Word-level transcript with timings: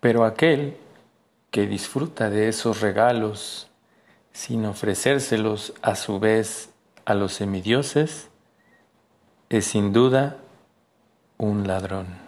Pero 0.00 0.24
aquel 0.24 0.76
que 1.50 1.66
disfruta 1.66 2.30
de 2.30 2.48
esos 2.48 2.80
regalos 2.80 3.68
sin 4.32 4.64
ofrecérselos 4.66 5.74
a 5.82 5.96
su 5.96 6.20
vez 6.20 6.70
a 7.04 7.14
los 7.14 7.32
semidioses, 7.32 8.28
es 9.48 9.64
sin 9.64 9.92
duda 9.92 10.36
un 11.38 11.66
ladrón. 11.66 12.27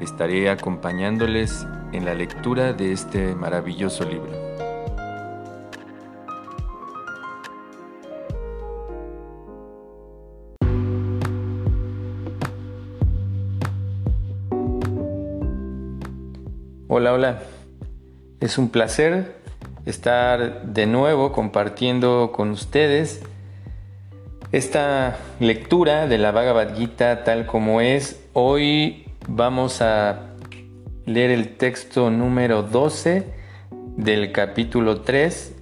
estaré 0.00 0.50
acompañándoles 0.50 1.66
en 1.92 2.04
la 2.04 2.14
lectura 2.14 2.72
de 2.72 2.92
este 2.92 3.34
maravilloso 3.34 4.04
libro. 4.04 4.44
Hola, 16.88 17.12
hola. 17.12 17.42
Es 18.40 18.58
un 18.58 18.68
placer 18.68 19.36
estar 19.86 20.66
de 20.66 20.86
nuevo 20.86 21.32
compartiendo 21.32 22.30
con 22.32 22.50
ustedes 22.50 23.22
esta 24.52 25.16
lectura 25.40 26.06
de 26.06 26.18
la 26.18 26.30
Bhagavad 26.30 26.76
Gita 26.76 27.24
tal 27.24 27.46
como 27.46 27.80
es. 27.80 28.24
Hoy 28.32 29.03
Vamos 29.28 29.80
a 29.80 30.34
leer 31.06 31.30
el 31.30 31.56
texto 31.56 32.10
número 32.10 32.62
12 32.62 33.24
del 33.96 34.32
capítulo 34.32 35.00
3. 35.00 35.54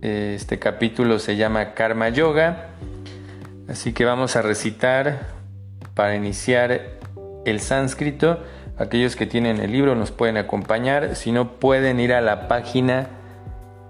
Este 0.00 0.58
capítulo 0.58 1.18
se 1.18 1.36
llama 1.36 1.74
Karma 1.74 2.08
Yoga. 2.08 2.70
Así 3.68 3.92
que 3.92 4.04
vamos 4.04 4.36
a 4.36 4.42
recitar 4.42 5.28
para 5.94 6.16
iniciar 6.16 6.98
el 7.44 7.60
sánscrito. 7.60 8.40
Aquellos 8.78 9.14
que 9.14 9.26
tienen 9.26 9.58
el 9.58 9.70
libro 9.70 9.94
nos 9.94 10.10
pueden 10.10 10.38
acompañar. 10.38 11.16
Si 11.16 11.32
no, 11.32 11.58
pueden 11.58 12.00
ir 12.00 12.14
a 12.14 12.22
la 12.22 12.48
página 12.48 13.08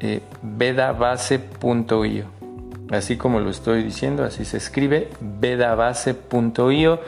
eh, 0.01 0.21
vedabase.io. 0.43 2.25
Así 2.91 3.17
como 3.17 3.41
lo 3.41 3.51
estoy 3.51 3.83
diciendo, 3.83 4.25
así 4.25 4.45
se 4.45 4.57
escribe, 4.57 5.09
vedabase.io. 5.21 7.01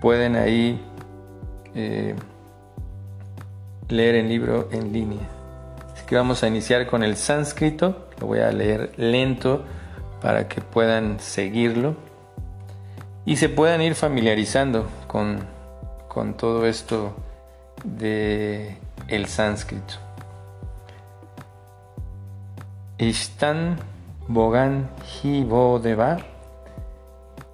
Pueden 0.00 0.36
ahí 0.36 0.80
eh, 1.74 2.14
leer 3.88 4.14
el 4.16 4.28
libro 4.28 4.68
en 4.72 4.92
línea. 4.92 5.28
Así 5.92 6.04
que 6.06 6.16
vamos 6.16 6.42
a 6.42 6.48
iniciar 6.48 6.86
con 6.86 7.02
el 7.02 7.16
sánscrito, 7.16 8.08
lo 8.20 8.26
voy 8.26 8.40
a 8.40 8.50
leer 8.52 8.92
lento 8.96 9.64
para 10.20 10.48
que 10.48 10.60
puedan 10.60 11.20
seguirlo 11.20 11.94
y 13.24 13.36
se 13.36 13.48
puedan 13.48 13.80
ir 13.82 13.94
familiarizando 13.94 14.88
con, 15.06 15.40
con 16.08 16.34
todo 16.34 16.66
esto 16.66 17.14
de 17.84 18.76
el 19.08 19.26
sánscrito. 19.26 19.94
Ishtan 22.98 23.78
Bogan 24.28 24.90
Hi 25.22 25.44
Deva 25.82 26.18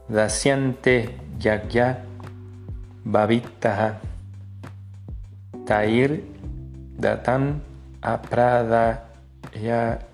Dasyante 0.09 1.17
Yagya 1.39 2.06
Babitaha 3.07 4.01
Tair 5.65 6.27
Datan 6.99 7.63
Apradaya 8.03 8.99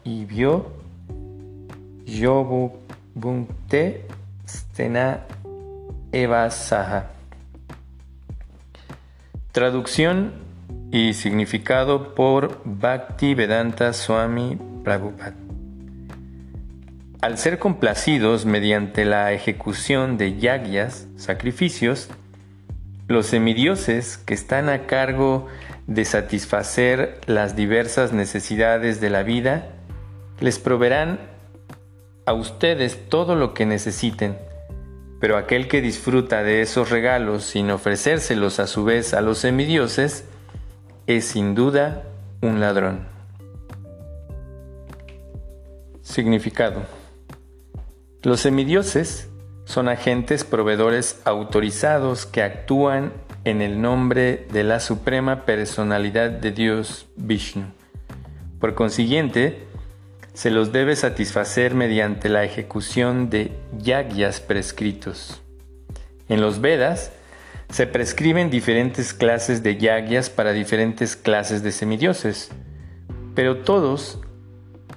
Ibyo 0.05 0.69
Yobu 2.05 2.77
Bunte 3.15 4.05
Stena 4.47 5.25
Evasaha. 6.13 7.09
Traducción 9.53 10.33
y 10.91 11.15
significado 11.15 12.15
por 12.15 12.61
Bhakti 12.67 13.35
Vedanta 13.35 13.95
Swami 13.95 14.59
Prabhupada. 14.85 15.35
Al 17.23 17.39
ser 17.39 17.59
complacidos 17.59 18.45
mediante 18.45 19.07
la 19.07 19.33
ejecución 19.33 20.19
de 20.19 20.39
yagyas, 20.39 21.07
sacrificios, 21.17 22.11
los 23.13 23.27
semidioses 23.27 24.17
que 24.17 24.35
están 24.35 24.69
a 24.69 24.87
cargo 24.87 25.47
de 25.87 26.05
satisfacer 26.05 27.21
las 27.27 27.55
diversas 27.55 28.13
necesidades 28.13 29.01
de 29.01 29.11
la 29.11 29.23
vida, 29.23 29.69
les 30.41 30.59
proveerán 30.59 31.21
a 32.27 32.33
ustedes 32.33 33.09
todo 33.09 33.35
lo 33.35 33.53
que 33.55 33.67
necesiten, 33.67 34.39
pero 35.21 35.37
aquel 35.37 35.69
que 35.69 35.81
disfruta 35.81 36.43
de 36.43 36.63
esos 36.63 36.91
regalos 36.91 37.45
sin 37.45 37.71
ofrecérselos 37.71 38.59
a 38.59 38.67
su 38.67 38.85
vez 38.85 39.15
a 39.15 39.21
los 39.21 39.39
semidioses, 39.39 40.25
es 41.07 41.27
sin 41.27 41.55
duda 41.55 42.05
un 42.41 42.61
ladrón. 42.61 43.07
Significado. 46.01 46.83
Los 48.23 48.41
semidioses 48.41 49.29
son 49.65 49.89
agentes 49.89 50.45
proveedores 50.45 51.21
autorizados 51.25 52.27
que 52.27 52.43
actúan 52.43 53.13
en 53.45 53.61
el 53.63 53.81
nombre 53.81 54.47
de 54.53 54.65
la 54.65 54.81
Suprema 54.81 55.45
Personalidad 55.45 56.31
de 56.31 56.53
Dios 56.53 57.07
Vishnu. 57.17 57.65
Por 58.61 58.75
consiguiente, 58.75 59.67
se 60.35 60.51
los 60.51 60.73
debe 60.73 60.97
satisfacer 60.97 61.75
mediante 61.75 62.29
la 62.29 62.45
ejecución 62.45 63.29
de 63.29 63.53
yagyas 63.77 64.41
prescritos. 64.41 65.43
En 66.29 66.41
los 66.41 66.61
Vedas 66.61 67.13
se 67.71 67.87
prescriben 67.87 68.49
diferentes 68.49 69.13
clases 69.13 69.63
de 69.63 69.77
yagyas 69.77 70.31
para 70.31 70.53
diferentes 70.53 71.17
clases 71.17 71.63
de 71.63 71.73
semidioses, 71.73 72.51
pero 73.35 73.59
todos 73.59 74.21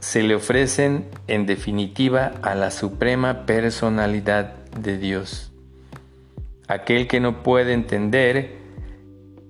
se 0.06 0.22
le 0.22 0.36
ofrecen 0.36 1.06
en 1.28 1.48
definitiva 1.48 2.34
a 2.44 2.54
la 2.54 2.70
suprema 2.70 3.48
personalidad 3.48 4.54
de 4.80 5.00
Dios. 5.00 5.52
Aquel 6.68 7.08
que 7.08 7.20
no 7.20 7.42
puede 7.42 7.74
entender 7.74 8.52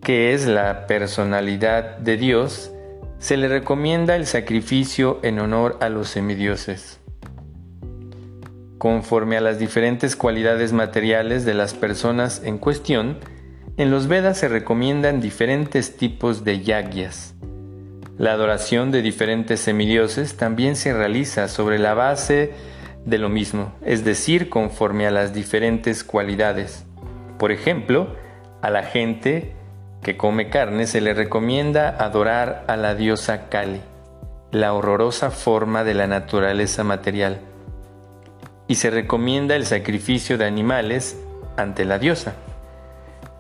qué 0.02 0.34
es 0.34 0.48
la 0.48 0.88
personalidad 0.88 1.98
de 1.98 2.16
Dios, 2.16 2.72
se 3.20 3.36
le 3.36 3.50
recomienda 3.50 4.16
el 4.16 4.26
sacrificio 4.26 5.20
en 5.24 5.40
honor 5.40 5.78
a 5.82 5.90
los 5.90 6.08
semidioses. 6.08 7.02
Conforme 8.78 9.36
a 9.36 9.42
las 9.42 9.60
diferentes 9.60 10.16
cualidades 10.16 10.72
materiales 10.72 11.44
de 11.44 11.54
las 11.54 11.74
personas 11.74 12.42
en 12.46 12.60
cuestión, 12.60 13.18
en 13.76 13.92
los 13.92 14.08
Vedas 14.08 14.38
se 14.38 14.48
recomiendan 14.48 15.20
diferentes 15.20 15.98
tipos 15.98 16.46
de 16.46 16.64
yagyas 16.64 17.36
la 18.18 18.32
adoración 18.32 18.92
de 18.92 19.02
diferentes 19.02 19.60
semidioses 19.60 20.38
también 20.38 20.78
se 20.78 20.94
realiza 20.94 21.50
sobre 21.50 21.80
la 21.80 21.94
base 21.94 22.54
de 23.06 23.18
lo 23.18 23.28
mismo, 23.28 23.74
es 23.84 24.06
decir, 24.06 24.50
conforme 24.50 25.06
a 25.06 25.12
las 25.12 25.34
diferentes 25.34 26.04
cualidades. 26.04 26.86
Por 27.38 27.52
ejemplo, 27.52 28.16
a 28.62 28.70
la 28.70 28.84
gente 28.84 29.54
que 30.02 30.16
come 30.16 30.50
carne 30.50 30.88
se 30.88 31.02
le 31.02 31.14
recomienda 31.14 31.90
adorar 31.90 32.64
a 32.68 32.78
la 32.78 32.96
diosa 32.96 33.50
Kali, 33.50 33.82
la 34.52 34.74
horrorosa 34.74 35.30
forma 35.30 35.84
de 35.84 35.94
la 35.94 36.08
naturaleza 36.08 36.86
material, 36.86 37.40
y 38.68 38.76
se 38.76 38.92
recomienda 38.92 39.56
el 39.56 39.66
sacrificio 39.66 40.38
de 40.38 40.46
animales 40.46 41.20
ante 41.58 41.84
la 41.84 42.00
diosa. 42.00 42.36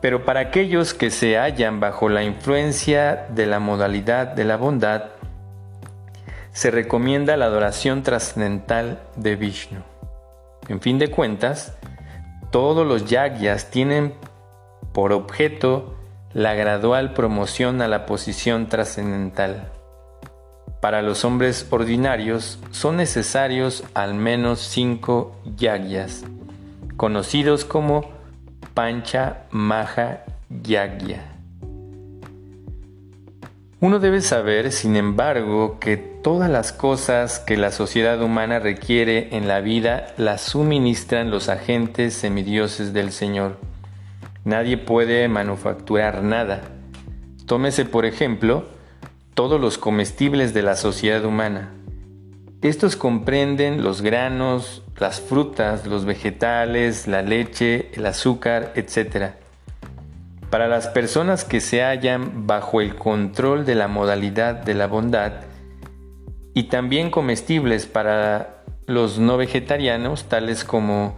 Pero 0.01 0.25
para 0.25 0.39
aquellos 0.39 0.93
que 0.93 1.09
se 1.09 1.37
hallan 1.37 1.79
bajo 1.79 2.09
la 2.09 2.23
influencia 2.23 3.27
de 3.29 3.45
la 3.45 3.59
modalidad 3.59 4.27
de 4.27 4.43
la 4.43 4.57
bondad, 4.57 5.05
se 6.51 6.71
recomienda 6.71 7.35
la 7.35 7.45
adoración 7.45 8.03
trascendental 8.03 9.01
de 9.15 9.35
Vishnu. 9.35 9.81
En 10.69 10.79
fin 10.79 10.97
de 10.99 11.11
cuentas, 11.11 11.77
todos 12.51 12.87
los 12.87 13.05
yagyas 13.05 13.69
tienen 13.69 14.13
por 14.93 15.11
objeto 15.11 15.95
la 16.33 16.53
gradual 16.53 17.13
promoción 17.13 17.81
a 17.81 17.89
la 17.89 18.05
posición 18.05 18.67
trascendental. 18.67 19.71
Para 20.79 21.01
los 21.01 21.25
hombres 21.25 21.67
ordinarios 21.69 22.59
son 22.71 22.97
necesarios 22.97 23.83
al 23.93 24.13
menos 24.13 24.59
cinco 24.59 25.35
yagyas, 25.57 26.23
conocidos 26.95 27.65
como 27.65 28.14
Pancha 28.75 29.45
Maha 29.51 30.25
Yagya. 30.49 31.23
Uno 33.79 33.99
debe 33.99 34.19
saber, 34.19 34.73
sin 34.73 34.97
embargo, 34.97 35.79
que 35.79 35.95
todas 35.95 36.49
las 36.49 36.73
cosas 36.73 37.39
que 37.39 37.55
la 37.55 37.71
sociedad 37.71 38.21
humana 38.21 38.59
requiere 38.59 39.29
en 39.31 39.47
la 39.47 39.61
vida 39.61 40.13
las 40.17 40.41
suministran 40.41 41.31
los 41.31 41.47
agentes 41.47 42.15
semidioses 42.15 42.91
del 42.91 43.13
Señor. 43.13 43.59
Nadie 44.43 44.77
puede 44.77 45.29
manufacturar 45.29 46.21
nada. 46.21 46.61
Tómese, 47.45 47.85
por 47.85 48.05
ejemplo, 48.05 48.65
todos 49.35 49.61
los 49.61 49.77
comestibles 49.77 50.53
de 50.53 50.63
la 50.63 50.75
sociedad 50.75 51.23
humana. 51.23 51.71
Estos 52.65 52.95
comprenden 52.95 53.83
los 53.83 54.01
granos, 54.01 54.81
las 54.97 55.21
frutas, 55.21 55.85
los 55.85 56.03
vegetales, 56.03 57.07
la 57.07 57.21
leche, 57.21 57.91
el 57.93 58.07
azúcar, 58.07 58.73
etc. 58.73 59.33
Para 60.49 60.67
las 60.67 60.87
personas 60.87 61.45
que 61.45 61.61
se 61.61 61.83
hallan 61.83 62.47
bajo 62.47 62.81
el 62.81 62.95
control 62.95 63.67
de 63.67 63.75
la 63.75 63.87
modalidad 63.87 64.55
de 64.55 64.73
la 64.73 64.87
bondad 64.87 65.33
y 66.55 66.63
también 66.63 67.11
comestibles 67.11 67.85
para 67.85 68.63
los 68.87 69.19
no 69.19 69.37
vegetarianos, 69.37 70.23
tales 70.23 70.63
como 70.63 71.17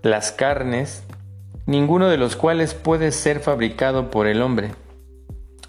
las 0.00 0.32
carnes, 0.32 1.04
ninguno 1.66 2.08
de 2.08 2.16
los 2.16 2.34
cuales 2.34 2.72
puede 2.72 3.12
ser 3.12 3.40
fabricado 3.40 4.10
por 4.10 4.26
el 4.26 4.40
hombre. 4.40 4.70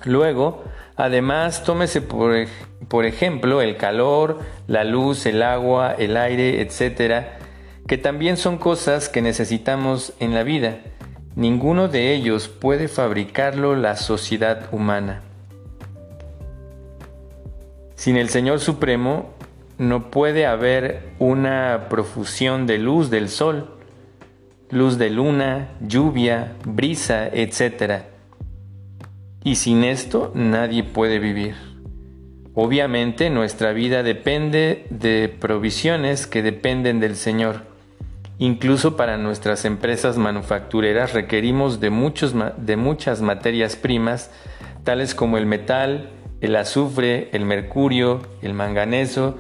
Luego, 0.06 0.64
además, 0.95 1.63
tómese 1.63 2.01
por, 2.01 2.48
por 2.88 3.06
ejemplo 3.06 3.62
el 3.62 3.78
calor, 3.78 4.40
la 4.68 4.84
luz, 4.84 5.25
el 5.25 5.44
agua, 5.44 5.94
el 5.98 6.18
aire, 6.18 6.62
etc., 6.62 7.25
que 7.88 7.98
también 7.98 8.38
son 8.38 8.57
cosas 8.57 9.10
que 9.10 9.22
necesitamos 9.22 10.13
en 10.19 10.34
la 10.34 10.44
vida 10.44 10.80
Ninguno 11.36 11.88
de 11.88 12.13
ellos 12.13 12.48
puede 12.48 12.88
fabricarlo 12.88 13.75
la 13.75 13.95
sociedad 13.95 14.68
humana. 14.72 15.24
Sin 17.95 18.18
el 18.18 18.30
Señor 18.30 18.60
Supremo 18.60 19.31
no 19.80 20.12
puede 20.12 20.45
haber 20.45 21.10
una 21.18 21.88
profusión 21.90 22.68
de 22.68 22.78
luz 22.78 23.10
del 23.10 23.30
sol, 23.30 23.72
luz 24.69 25.00
de 25.00 25.10
luna, 25.10 25.69
lluvia, 25.81 26.54
brisa, 26.66 27.28
etc. 27.28 28.04
Y 29.44 29.56
sin 29.56 29.84
esto 29.84 30.31
nadie 30.34 30.84
puede 30.84 31.19
vivir. 31.19 31.56
Obviamente 32.56 33.30
nuestra 33.30 33.74
vida 33.74 34.04
depende 34.04 34.86
de 34.90 35.28
provisiones 35.28 36.28
que 36.28 36.44
dependen 36.44 37.00
del 37.00 37.16
Señor. 37.16 37.74
Incluso 38.40 38.95
para 38.95 39.18
nuestras 39.18 39.66
empresas 39.66 40.18
manufactureras 40.18 41.13
requerimos 41.13 41.80
de, 41.80 41.90
muchos, 41.90 42.34
de 42.57 42.78
muchas 42.78 43.22
materias 43.22 43.75
primas, 43.75 44.31
tales 44.84 45.16
como 45.16 45.38
el 45.38 45.45
metal, 45.45 46.10
el 46.42 46.56
azufre, 46.56 47.30
el 47.31 47.45
mercurio, 47.45 48.22
el 48.42 48.54
manganeso 48.54 49.38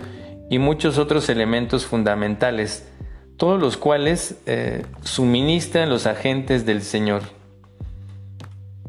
y 0.49 0.57
muchos 0.57 0.97
otros 0.97 1.29
elementos 1.29 1.85
fundamentales, 1.85 2.87
todos 3.37 3.59
los 3.59 3.77
cuales 3.77 4.37
eh, 4.45 4.85
suministran 5.03 5.89
los 5.89 6.07
agentes 6.07 6.65
del 6.65 6.81
Señor. 6.81 7.23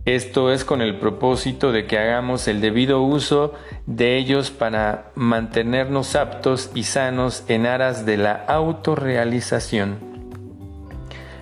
Esto 0.04 0.52
es 0.52 0.66
con 0.66 0.82
el 0.82 0.98
propósito 0.98 1.72
de 1.72 1.86
que 1.86 1.98
hagamos 1.98 2.46
el 2.46 2.60
debido 2.60 3.00
uso 3.00 3.54
de 3.86 4.18
ellos 4.18 4.50
para 4.50 5.10
mantenernos 5.14 6.14
aptos 6.14 6.70
y 6.74 6.82
sanos 6.82 7.42
en 7.48 7.64
aras 7.64 8.04
de 8.04 8.18
la 8.18 8.34
autorrealización, 8.34 9.96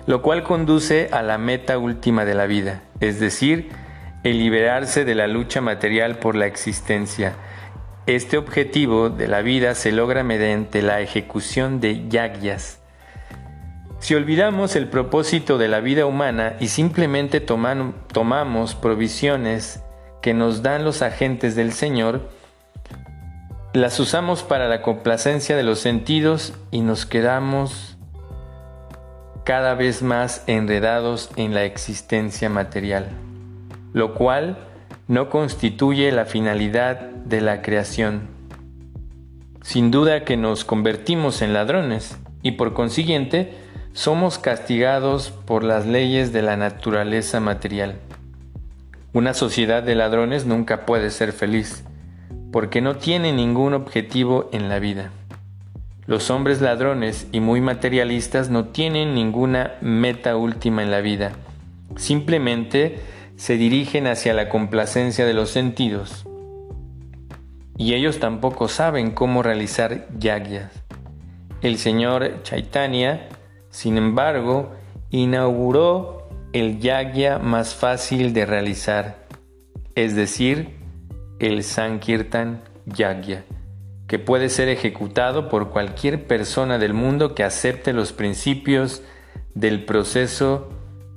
lo 0.07 0.21
cual 0.21 0.43
conduce 0.43 1.09
a 1.11 1.21
la 1.23 1.37
meta 1.37 1.77
última 1.77 2.23
de 2.23 2.35
la 2.35 2.45
vida, 2.45 2.83
es 3.01 3.19
decir, 3.19 3.69
el 4.23 4.39
liberarse 4.39 5.03
de 5.03 5.15
la 5.15 5.27
lucha 5.27 5.59
material 5.59 6.15
por 6.15 6.35
la 6.35 6.45
existencia. 6.45 7.33
Este 8.05 8.37
objetivo 8.37 9.09
de 9.09 9.27
la 9.27 9.41
vida 9.41 9.75
se 9.75 9.91
logra 9.91 10.23
mediante 10.23 10.81
la 10.81 11.01
ejecución 11.01 11.81
de 11.81 12.07
yagyas, 12.07 12.82
si 14.03 14.15
olvidamos 14.15 14.75
el 14.75 14.89
propósito 14.89 15.57
de 15.57 15.69
la 15.69 15.79
vida 15.79 16.05
humana 16.05 16.57
y 16.59 16.67
simplemente 16.67 17.39
tomamos 17.39 18.75
provisiones 18.75 19.81
que 20.21 20.33
nos 20.33 20.61
dan 20.61 20.83
los 20.83 21.01
agentes 21.01 21.55
del 21.55 21.71
Señor, 21.71 22.29
las 23.71 23.97
usamos 24.01 24.43
para 24.43 24.67
la 24.67 24.81
complacencia 24.81 25.55
de 25.55 25.63
los 25.63 25.79
sentidos 25.79 26.51
y 26.69 26.81
nos 26.81 27.05
quedamos 27.05 27.97
cada 29.45 29.73
vez 29.73 30.01
más 30.03 30.43
enredados 30.47 31.29
en 31.37 31.53
la 31.53 31.63
existencia 31.63 32.49
material, 32.49 33.07
lo 33.93 34.15
cual 34.15 34.57
no 35.07 35.29
constituye 35.29 36.11
la 36.11 36.25
finalidad 36.25 36.99
de 36.99 37.39
la 37.39 37.61
creación. 37.61 38.27
Sin 39.61 39.91
duda 39.91 40.25
que 40.25 40.35
nos 40.35 40.65
convertimos 40.65 41.41
en 41.41 41.53
ladrones 41.53 42.17
y 42.41 42.51
por 42.51 42.73
consiguiente 42.73 43.62
somos 43.93 44.39
castigados 44.39 45.29
por 45.29 45.63
las 45.63 45.85
leyes 45.85 46.33
de 46.33 46.41
la 46.41 46.57
naturaleza 46.57 47.39
material. 47.39 47.95
Una 49.13 49.35
sociedad 49.35 49.83
de 49.83 49.93
ladrones 49.93 50.47
nunca 50.47 50.87
puede 50.87 51.11
ser 51.11 51.31
feliz, 51.31 51.83
porque 52.51 52.81
no 52.81 52.95
tiene 52.95 53.33
ningún 53.33 53.75
objetivo 53.75 54.49
en 54.51 54.67
la 54.67 54.79
vida. 54.79 55.11
Los 56.07 56.31
hombres 56.31 56.59
ladrones 56.59 57.27
y 57.31 57.39
muy 57.39 57.61
materialistas 57.61 58.49
no 58.49 58.65
tienen 58.65 59.13
ninguna 59.13 59.73
meta 59.81 60.35
última 60.37 60.81
en 60.81 60.89
la 60.89 61.01
vida, 61.01 61.33
simplemente 61.95 62.99
se 63.35 63.57
dirigen 63.57 64.07
hacia 64.07 64.33
la 64.33 64.49
complacencia 64.49 65.25
de 65.25 65.33
los 65.33 65.51
sentidos. 65.51 66.25
Y 67.77 67.93
ellos 67.93 68.19
tampoco 68.19 68.67
saben 68.67 69.11
cómo 69.11 69.43
realizar 69.43 70.07
yagyas. 70.17 70.71
El 71.61 71.77
señor 71.77 72.41
Chaitanya 72.43 73.27
sin 73.73 73.97
embargo, 73.97 74.71
inauguró 75.09 76.29
el 76.53 76.79
yagya 76.79 77.39
más 77.39 77.73
fácil 77.73 78.31
de 78.31 78.45
realizar, 78.45 79.25
es 79.95 80.15
decir, 80.15 80.77
el 81.39 81.63
Sankirtan 81.63 82.61
Yagya, 82.85 83.45
que 84.07 84.19
puede 84.19 84.49
ser 84.49 84.69
ejecutado 84.69 85.49
por 85.49 85.71
cualquier 85.71 86.27
persona 86.27 86.77
del 86.77 86.93
mundo 86.93 87.33
que 87.33 87.43
acepte 87.43 87.93
los 87.93 88.13
principios 88.13 89.01
del 89.55 89.85
proceso 89.85 90.69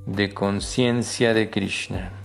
de 0.06 0.32
conciencia 0.32 1.34
de 1.34 1.50
Krishna. 1.50 2.15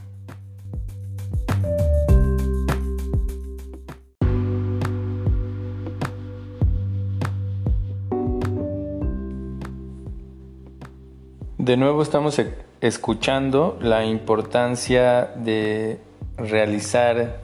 De 11.62 11.78
nuevo 11.78 12.02
estamos 12.02 12.40
e-, 12.40 12.56
escuchando 12.82 13.78
la 13.84 14.04
importancia 14.04 15.26
de 15.36 16.00
realizar 16.36 17.40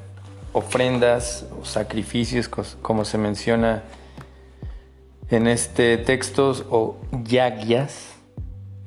ofrendas 0.53 1.45
o 1.62 1.63
sacrificios, 1.63 2.50
como 2.50 3.05
se 3.05 3.19
menciona 3.19 3.83
en 5.29 5.45
este 5.45 6.00
texto, 6.00 6.51
o 6.71 6.97
yagyas. 7.25 8.15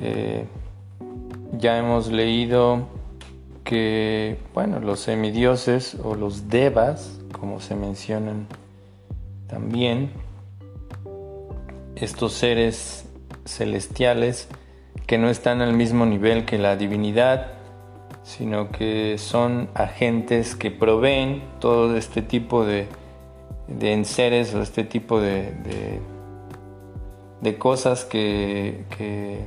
Eh, 0.01 0.47
ya 1.53 1.79
hemos 1.79 2.11
leído 2.11 2.89
que, 3.63 4.37
bueno, 4.53 4.81
los 4.81 4.99
semidioses 4.99 5.97
o 6.03 6.17
los 6.17 6.49
devas, 6.49 7.21
como 7.31 7.61
se 7.61 7.77
mencionan 7.77 8.49
también, 9.47 10.11
estos 11.95 12.33
seres 12.33 13.05
celestiales, 13.45 14.49
que 15.11 15.19
no 15.19 15.29
están 15.29 15.61
al 15.61 15.73
mismo 15.73 16.07
nivel 16.07 16.45
que 16.45 16.57
la 16.57 16.77
divinidad, 16.77 17.49
sino 18.23 18.71
que 18.71 19.19
son 19.19 19.69
agentes 19.75 20.55
que 20.55 20.71
proveen 20.71 21.43
todo 21.59 21.97
este 21.97 22.23
tipo 22.23 22.65
de, 22.65 22.87
de 23.67 23.93
enseres 23.93 24.55
o 24.55 24.63
este 24.63 24.85
tipo 24.85 25.21
de, 25.21 25.53
de, 27.43 27.59
cosas 27.59 28.05
que, 28.05 28.85
que 28.97 29.47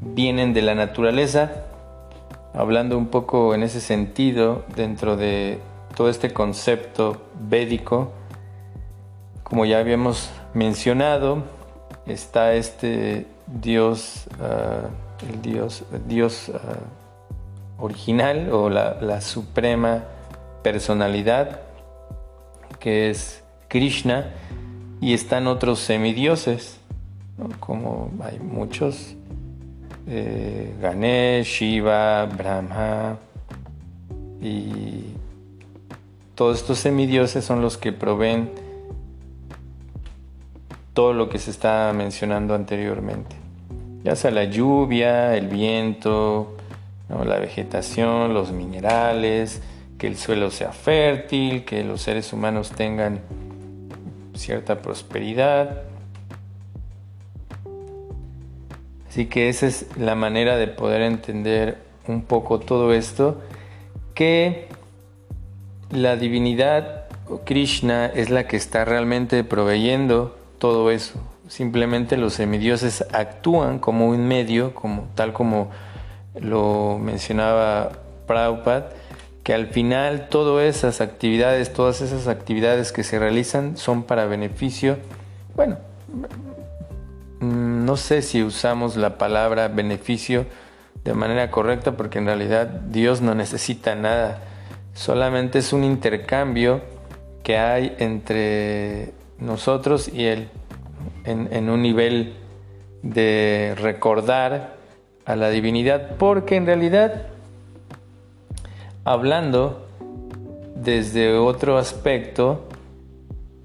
vienen 0.00 0.52
de 0.54 0.62
la 0.62 0.74
naturaleza, 0.74 1.52
hablando 2.52 2.98
un 2.98 3.06
poco 3.06 3.54
en 3.54 3.62
ese 3.62 3.80
sentido 3.80 4.64
dentro 4.74 5.16
de 5.16 5.60
todo 5.96 6.10
este 6.10 6.32
concepto 6.32 7.22
védico, 7.48 8.10
como 9.44 9.64
ya 9.66 9.78
habíamos 9.78 10.32
mencionado, 10.52 11.44
está 12.06 12.54
este 12.54 13.28
Dios, 13.52 14.26
ah, 14.40 14.88
el 15.28 15.42
Dios, 15.42 15.84
Dios 16.06 16.50
ah, 16.54 16.58
original 17.78 18.50
o 18.52 18.68
la, 18.68 19.20
suprema 19.20 20.04
personalidad 20.62 21.60
que 22.78 23.10
es 23.10 23.42
Krishna 23.68 24.30
y 25.00 25.14
están 25.14 25.46
otros 25.46 25.80
semidioses, 25.80 26.78
como 27.58 28.10
hay 28.22 28.38
muchos, 28.38 29.14
eh, 30.06 30.74
Ganesh, 30.80 31.46
Shiva, 31.46 32.26
Brahma 32.26 33.16
y 34.42 35.14
todos 36.34 36.58
estos 36.58 36.78
semidioses 36.78 37.44
son 37.44 37.60
los 37.60 37.76
que 37.76 37.92
proveen 37.92 38.50
todo 40.94 41.12
lo 41.12 41.28
que 41.28 41.38
se 41.38 41.50
está 41.50 41.92
mencionando 41.94 42.54
anteriormente, 42.54 43.36
ya 44.04 44.16
sea 44.16 44.30
la 44.30 44.44
lluvia, 44.44 45.36
el 45.36 45.48
viento, 45.48 46.56
la 47.08 47.38
vegetación, 47.38 48.34
los 48.34 48.52
minerales, 48.52 49.62
que 49.98 50.06
el 50.06 50.16
suelo 50.16 50.50
sea 50.50 50.72
fértil, 50.72 51.64
que 51.64 51.84
los 51.84 52.02
seres 52.02 52.32
humanos 52.32 52.70
tengan 52.70 53.20
cierta 54.34 54.80
prosperidad. 54.80 55.82
Así 59.08 59.26
que 59.26 59.48
esa 59.48 59.66
es 59.66 59.86
la 59.96 60.14
manera 60.14 60.56
de 60.56 60.68
poder 60.68 61.02
entender 61.02 61.78
un 62.06 62.22
poco 62.22 62.60
todo 62.60 62.94
esto, 62.94 63.40
que 64.14 64.68
la 65.90 66.16
divinidad 66.16 67.06
Krishna 67.44 68.06
es 68.06 68.30
la 68.30 68.46
que 68.46 68.56
está 68.56 68.84
realmente 68.84 69.44
proveyendo 69.44 70.36
todo 70.58 70.90
eso. 70.90 71.20
Simplemente 71.50 72.16
los 72.16 72.34
semidioses 72.34 73.04
actúan 73.12 73.80
como 73.80 74.06
un 74.06 74.28
medio, 74.28 74.72
como, 74.72 75.08
tal 75.16 75.32
como 75.32 75.72
lo 76.40 76.96
mencionaba 77.02 77.90
Prabhupada, 78.28 78.90
que 79.42 79.52
al 79.52 79.66
final 79.66 80.28
todas 80.28 80.64
esas 80.64 81.00
actividades, 81.00 81.72
todas 81.72 82.02
esas 82.02 82.28
actividades 82.28 82.92
que 82.92 83.02
se 83.02 83.18
realizan 83.18 83.76
son 83.76 84.04
para 84.04 84.26
beneficio, 84.26 84.98
bueno, 85.56 85.78
mm, 87.40 87.84
no 87.84 87.96
sé 87.96 88.22
si 88.22 88.44
usamos 88.44 88.94
la 88.94 89.18
palabra 89.18 89.66
beneficio 89.66 90.46
de 91.02 91.14
manera 91.14 91.50
correcta 91.50 91.96
porque 91.96 92.20
en 92.20 92.26
realidad 92.26 92.68
Dios 92.68 93.22
no 93.22 93.34
necesita 93.34 93.96
nada, 93.96 94.38
solamente 94.94 95.58
es 95.58 95.72
un 95.72 95.82
intercambio 95.82 96.80
que 97.42 97.58
hay 97.58 97.96
entre 97.98 99.14
nosotros 99.40 100.06
y 100.06 100.26
Él 100.26 100.48
en, 101.24 101.70
un 101.70 101.82
nivel 101.82 102.34
de 103.02 103.74
recordar 103.78 104.76
a 105.24 105.36
la 105.36 105.50
divinidad, 105.50 106.16
porque 106.16 106.56
en 106.56 106.66
realidad, 106.66 107.26
hablando 109.04 109.86
desde 110.74 111.36
otro 111.36 111.78
aspecto, 111.78 112.68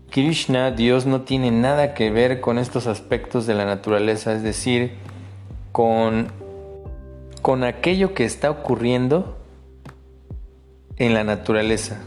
Krishna, 0.10 0.72
Dios, 0.72 1.06
no 1.06 1.22
tiene 1.22 1.52
nada 1.52 1.94
que 1.94 2.10
ver 2.10 2.40
con 2.40 2.58
estos 2.58 2.88
aspectos 2.88 3.46
de 3.48 3.54
la 3.54 3.66
naturaleza, 3.66 4.34
es 4.34 4.44
decir, 4.44 4.94
con, 5.72 6.28
con 7.42 7.64
aquello 7.64 8.14
que 8.14 8.26
está 8.26 8.50
ocurriendo 8.50 9.38
en 10.98 11.14
la 11.14 11.24
naturaleza. 11.24 12.02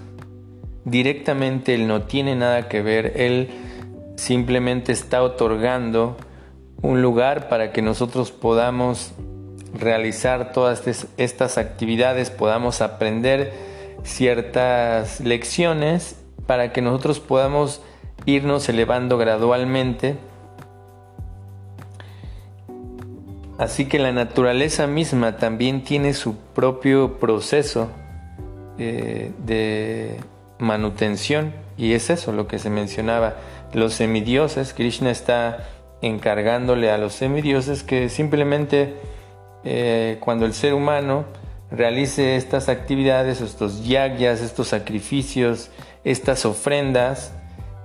Directamente 0.85 1.75
Él 1.75 1.87
no 1.87 2.03
tiene 2.03 2.35
nada 2.35 2.69
que 2.69 2.81
ver, 2.81 3.13
Él 3.17 3.51
simplemente 4.19 4.91
está 4.91 5.23
otorgando 5.23 6.17
un 6.83 7.03
lugar 7.03 7.49
para 7.49 7.73
que 7.73 7.83
nosotros 7.83 8.33
podamos 8.33 9.13
realizar 9.79 10.53
todas 10.53 10.83
estas 11.17 11.57
actividades, 11.57 12.31
podamos 12.31 12.81
aprender 12.81 13.53
ciertas 14.03 15.21
lecciones 15.21 16.17
para 16.47 16.73
que 16.73 16.83
nosotros 16.83 17.21
podamos 17.21 17.81
irnos 18.27 18.69
elevando 18.69 19.19
gradualmente. 19.19 20.17
Así 23.57 23.87
que 23.87 24.01
la 24.01 24.13
naturaleza 24.13 24.89
misma 24.89 25.37
también 25.37 25.85
tiene 25.85 26.13
su 26.13 26.37
propio 26.37 27.19
proceso 27.19 27.89
eh, 28.79 29.31
de 29.47 30.17
manutención 30.59 31.53
y 31.77 31.93
es 31.93 32.11
eso 32.11 32.33
lo 32.33 32.49
que 32.49 32.59
se 32.59 32.69
mencionaba. 32.69 33.37
Los 33.73 33.95
semidioses, 33.95 34.73
Krishna 34.73 35.11
está 35.11 35.69
encargándole 36.01 36.91
a 36.91 36.99
los 36.99 37.13
semidioses 37.15 37.83
que 37.83 38.09
simplemente 38.09 38.95
eh, 39.65 40.19
cuando 40.21 40.47
el 40.47 40.55
ser 40.55 40.75
humano 40.75 41.25
realice 41.71 42.37
estas 42.37 42.69
actividades, 42.69 43.41
estos 43.41 43.85
yagyas, 43.85 44.41
estos 44.41 44.69
sacrificios, 44.69 45.71
estas 46.05 46.47
ofrendas, 46.47 47.33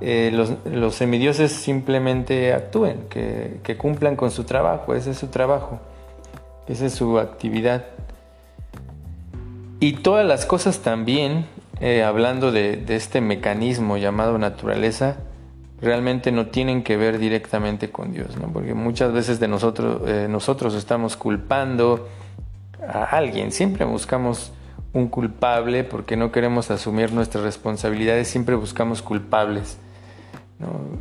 eh, 0.05 0.31
los, 0.65 0.95
semidioses 0.95 1.51
simplemente 1.51 2.53
actúen, 2.53 3.05
que, 3.09 3.77
cumplan 3.77 4.15
con 4.15 4.31
su 4.31 4.43
trabajo, 4.43 4.95
ese 4.95 5.11
es 5.11 5.17
su 5.17 5.27
trabajo, 5.27 5.79
esa 6.67 6.85
es 6.85 6.93
su 6.93 7.19
actividad. 7.19 7.85
Y 9.79 9.93
todas 9.93 10.25
las 10.25 10.45
cosas 10.45 10.79
también, 10.79 11.45
eh, 11.79 12.03
hablando 12.03 12.51
de, 12.51 12.83
este 12.89 13.21
mecanismo 13.21 13.97
llamado 13.97 14.37
naturaleza, 14.37 15.17
realmente 15.83 16.31
no 16.31 16.47
tienen 16.47 16.81
que 16.81 16.97
ver 16.97 17.19
directamente 17.19 17.91
con 17.91 18.13
Dios, 18.13 18.37
¿no? 18.37 18.47
porque 18.47 18.73
muchas 18.73 19.11
veces 19.11 19.39
de 19.39 19.47
nosotros, 19.47 20.01
eh, 20.07 20.27
nosotros 20.29 20.73
estamos 20.75 21.17
culpando 21.17 22.07
a 22.87 23.03
alguien, 23.03 23.51
siempre 23.51 23.85
buscamos 23.85 24.51
un 24.93 25.07
culpable 25.07 25.83
porque 25.83 26.15
no 26.15 26.31
queremos 26.31 26.71
asumir 26.71 27.11
nuestras 27.11 27.43
responsabilidades, 27.43 28.27
siempre 28.27 28.55
buscamos 28.55 29.01
culpables. 29.01 29.77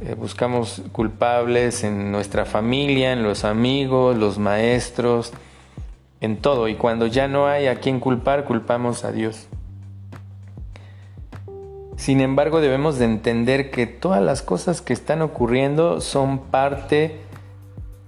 Eh, 0.05 0.15
buscamos 0.15 0.83
culpables 0.91 1.85
en 1.85 2.11
nuestra 2.11 2.45
familia, 2.45 3.13
en 3.13 3.23
los 3.23 3.45
amigos, 3.45 4.17
los 4.17 4.39
maestros, 4.39 5.33
en 6.21 6.39
todo. 6.39 6.69
Y 6.69 6.75
cuando 6.75 7.07
ya 7.07 7.29
no 7.29 7.47
hay 7.47 7.69
a 7.69 7.77
quien 7.77 8.01
culpar, 8.01 8.45
culpamos 8.45 9.05
a 9.05 9.13
Dios. 9.13 9.47
Sin 12.03 12.21
embargo, 12.21 12.61
debemos 12.61 12.99
de 12.99 13.05
entender 13.05 13.71
que 13.71 13.87
todas 13.87 14.21
las 14.21 14.43
cosas 14.43 14.83
que 14.83 14.93
están 14.93 15.23
ocurriendo 15.23 16.01
son 16.01 16.41
parte 16.41 17.21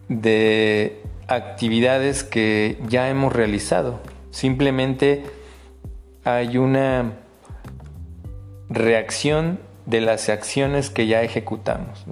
de 0.09 1.01
actividades 1.29 2.25
que 2.25 2.77
ya 2.89 3.09
hemos 3.09 3.33
realizado. 3.33 4.01
Simplemente 4.33 5.23
hay 6.25 6.59
una 6.59 7.13
reacción 8.69 9.61
de 9.87 10.01
las 10.01 10.29
acciones 10.29 10.91
que 10.91 11.07
ya 11.07 11.23
ejecutamos. 11.23 12.05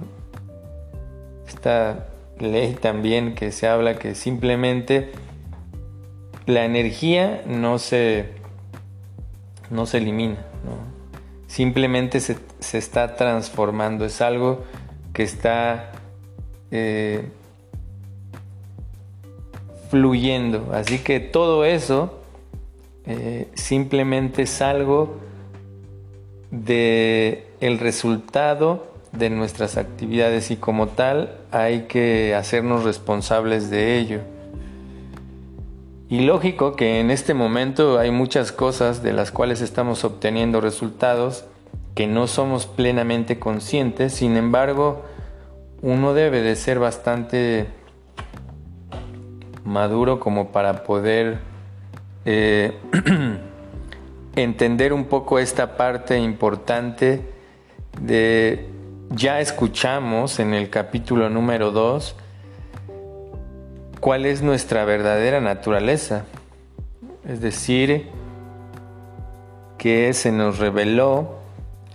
Esta 1.49 2.07
ley 2.39 2.77
también 2.79 3.35
que 3.35 3.51
se 3.51 3.67
habla 3.67 3.95
que 3.95 4.15
simplemente 4.15 5.11
la 6.45 6.63
energía 6.63 7.41
no 7.45 7.77
se, 7.77 8.29
no 9.69 9.85
se 9.85 9.97
elimina. 9.97 10.37
Simplemente 11.53 12.19
se, 12.19 12.35
está 12.75 13.15
transformando, 13.15 14.05
es 14.05 14.21
algo 14.21 14.63
que 15.13 15.21
está 15.21 15.91
eh, 16.71 17.27
fluyendo. 19.91 20.71
Así 20.73 20.97
que 20.97 21.19
todo 21.19 21.63
eso 21.63 22.23
eh, 23.05 23.49
simplemente 23.53 24.41
es 24.41 24.63
algo 24.63 25.19
de 26.49 27.45
el 27.61 27.77
resultado 27.77 28.91
de 29.11 29.29
nuestras 29.29 29.77
actividades 29.77 30.49
y 30.49 30.55
como 30.55 30.87
tal 30.87 31.37
hay 31.51 31.83
que 31.83 32.33
hacernos 32.33 32.83
responsables 32.83 33.69
de 33.69 33.99
ello. 33.99 34.21
Y 36.13 36.19
lógico 36.19 36.75
que 36.75 36.99
en 36.99 37.09
este 37.09 37.33
momento 37.33 37.97
hay 37.97 38.11
muchas 38.11 38.51
cosas 38.51 39.01
de 39.01 39.13
las 39.13 39.31
cuales 39.31 39.61
estamos 39.61 40.03
obteniendo 40.03 40.61
resultados 40.61 41.45
que 41.95 42.05
no 42.05 42.27
somos 42.27 42.67
plenamente 42.67 43.39
conscientes, 43.39 44.13
sin 44.13 44.37
embargo, 44.37 45.05
uno 45.81 46.13
debe 46.13 46.43
de 46.43 46.55
ser 46.55 46.77
bastante 46.77 47.65
maduro 49.65 50.19
como 50.19 50.51
para 50.51 50.83
poder 50.83 51.39
eh, 52.25 52.77
entender 54.35 54.93
un 54.93 55.05
poco 55.05 55.39
esta 55.39 55.77
parte 55.77 56.19
importante 56.19 57.27
de 57.99 58.69
ya 59.09 59.39
escuchamos 59.39 60.37
en 60.37 60.53
el 60.53 60.69
capítulo 60.69 61.31
número 61.31 61.71
2 61.71 62.15
cuál 64.03 64.25
es 64.25 64.41
nuestra 64.41 64.83
verdadera 64.83 65.39
naturaleza. 65.39 66.25
Es 67.25 67.39
decir, 67.39 68.09
que 69.77 70.11
se 70.11 70.33
nos 70.33 70.59
reveló 70.59 71.37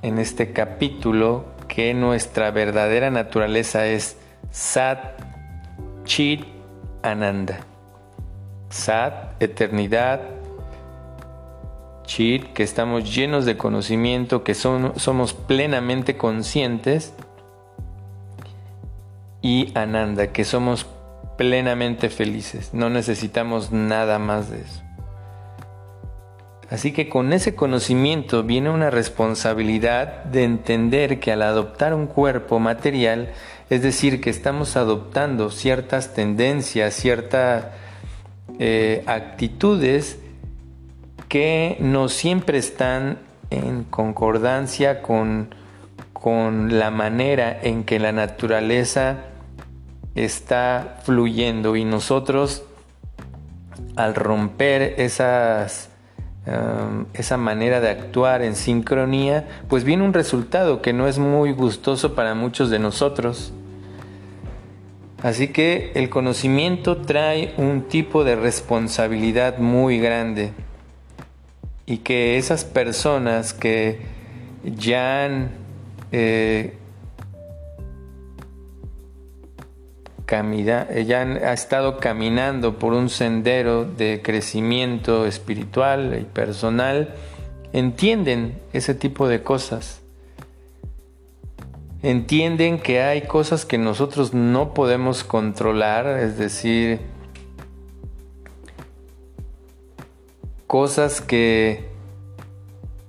en 0.01 0.19
este 0.19 0.55
capítulo 0.55 1.45
que 1.69 1.93
nuestra 1.93 2.51
verdadera 2.51 3.11
naturaleza 3.11 3.87
es 3.87 4.17
Sat 4.51 5.21
Chit 6.05 6.47
Ananda. 7.03 7.61
Sat, 8.71 9.43
eternidad, 9.43 10.23
Chit, 12.05 12.55
que 12.55 12.63
estamos 12.63 13.15
llenos 13.15 13.45
de 13.45 13.59
conocimiento, 13.59 14.45
que 14.45 14.55
somos 14.55 15.35
plenamente 15.35 16.17
conscientes, 16.17 17.13
y 19.43 19.73
Ananda, 19.77 20.29
que 20.29 20.45
somos 20.45 20.87
plenamente 21.39 22.11
felices, 22.11 22.75
no 22.75 22.91
necesitamos 22.91 23.73
nada 23.73 24.19
más 24.19 24.51
de 24.51 24.61
eso. 24.61 24.83
Así 26.69 26.93
que 26.93 27.09
con 27.09 27.33
ese 27.33 27.55
conocimiento 27.55 28.43
viene 28.43 28.69
una 28.69 28.91
responsabilidad 28.91 30.25
de 30.25 30.45
entender 30.45 31.19
que 31.19 31.33
al 31.33 31.41
adoptar 31.41 31.95
un 31.95 32.07
cuerpo 32.07 32.59
material, 32.59 33.31
es 33.71 33.81
decir, 33.81 34.21
que 34.21 34.29
estamos 34.29 34.77
adoptando 34.77 35.51
ciertas 35.51 36.13
tendencias, 36.13 36.93
ciertas 36.93 37.69
eh, 38.59 39.03
actitudes 39.07 40.19
que 41.29 41.77
no 41.81 42.09
siempre 42.09 42.59
están 42.59 43.19
en 43.51 43.85
concordancia 43.85 45.01
con, 45.01 45.55
con 46.13 46.79
la 46.79 46.91
manera 46.91 47.59
en 47.63 47.85
que 47.85 47.99
la 47.99 48.13
naturaleza 48.13 49.28
está 50.25 50.99
fluyendo 51.05 51.77
y 51.77 51.85
nosotros 51.85 52.65
al 53.97 54.15
romper 54.15 54.95
Em, 56.51 57.05
esa 57.13 57.37
manera 57.37 57.79
de 57.79 57.91
actuar 57.91 58.41
en 58.41 58.57
sincronía, 58.57 59.47
pues 59.69 59.85
viene 59.85 60.03
un 60.03 60.15
resultado 60.15 60.81
que 60.81 60.95
no 60.95 61.07
es 61.07 61.19
muy 61.19 61.53
gustoso 61.53 62.15
para 62.15 62.35
muchos 62.35 62.71
de 62.71 62.79
nosotros. 62.79 63.53
Así 65.23 65.49
que 65.49 65.93
el 65.95 66.09
conocimiento 66.09 66.97
trae 67.03 67.53
un 67.59 67.83
tipo 67.83 68.25
de 68.25 68.35
responsabilidad 68.35 69.59
muy 69.59 69.99
grande 69.99 70.53
y 71.85 71.99
que 71.99 72.39
esas 72.39 72.65
personas 72.65 73.53
que 73.53 74.01
ya 74.65 75.27
han 75.27 75.51
eh, 76.13 76.78
ella 80.31 81.23
ha 81.23 81.53
estado 81.53 81.99
caminando 81.99 82.79
por 82.79 82.93
un 82.93 83.09
sendero 83.09 83.85
de 83.85 84.21
crecimiento 84.23 85.25
espiritual 85.25 86.19
y 86.21 86.25
personal, 86.25 87.15
entienden 87.73 88.61
ese 88.73 88.95
tipo 88.95 89.27
de 89.27 89.43
cosas. 89.43 90.03
Entienden 92.03 92.79
que 92.79 93.03
hay 93.03 93.23
cosas 93.23 93.65
que 93.65 93.79
nosotros 93.79 94.35
no 94.35 94.75
podemos 94.75 95.25
controlar, 95.25 96.07
es 96.07 96.37
decir, 96.37 97.01
cosas 100.67 101.23
que 101.23 101.89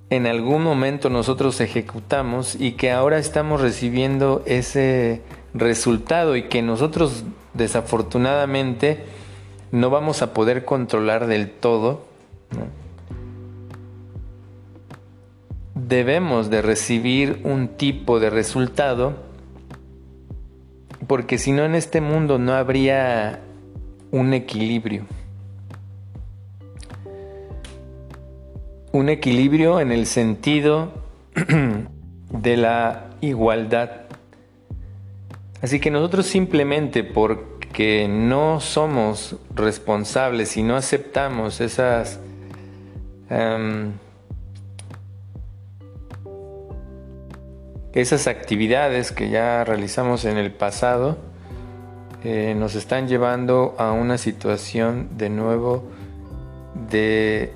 en 0.08 0.26
algún 0.26 0.64
momento 0.64 1.10
nosotros 1.10 1.60
ejecutamos 1.60 2.56
y 2.58 2.72
que 2.72 2.90
ahora 2.90 3.18
estamos 3.18 3.60
recibiendo 3.60 4.42
ese 4.46 5.22
resultado 5.54 6.36
y 6.36 6.44
que 6.44 6.62
nosotros 6.62 7.24
desafortunadamente 7.54 9.04
no 9.72 9.90
vamos 9.90 10.22
a 10.22 10.32
poder 10.32 10.64
controlar 10.64 11.26
del 11.26 11.50
todo, 11.50 12.04
debemos 15.74 16.50
de 16.50 16.62
recibir 16.62 17.40
un 17.44 17.68
tipo 17.68 18.20
de 18.20 18.30
resultado 18.30 19.30
porque 21.06 21.38
si 21.38 21.50
no 21.50 21.64
en 21.64 21.74
este 21.74 22.00
mundo 22.00 22.38
no 22.38 22.52
habría 22.52 23.40
un 24.12 24.32
equilibrio. 24.32 25.06
Un 28.92 29.08
equilibrio 29.08 29.80
en 29.80 29.90
el 29.90 30.06
sentido 30.06 30.92
de 32.30 32.56
la 32.56 33.10
igualdad 33.20 34.02
Así 35.62 35.78
que 35.78 35.90
nosotros 35.90 36.26
simplemente 36.26 37.04
porque 37.04 38.08
no 38.08 38.60
somos 38.60 39.36
responsables 39.54 40.56
y 40.56 40.62
no 40.62 40.76
aceptamos 40.76 41.60
esas 41.60 42.18
em, 43.28 43.92
esas 47.92 48.26
actividades 48.26 49.12
que 49.12 49.30
ya 49.30 49.64
realizamos 49.64 50.24
en 50.24 50.38
el 50.38 50.52
pasado 50.52 51.18
eh, 52.22 52.54
nos 52.56 52.74
están 52.74 53.08
llevando 53.08 53.74
a 53.78 53.92
una 53.92 54.18
situación 54.18 55.08
de 55.16 55.30
nuevo 55.30 55.84
de 56.90 57.52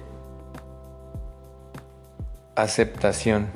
aceptación, 2.57 3.49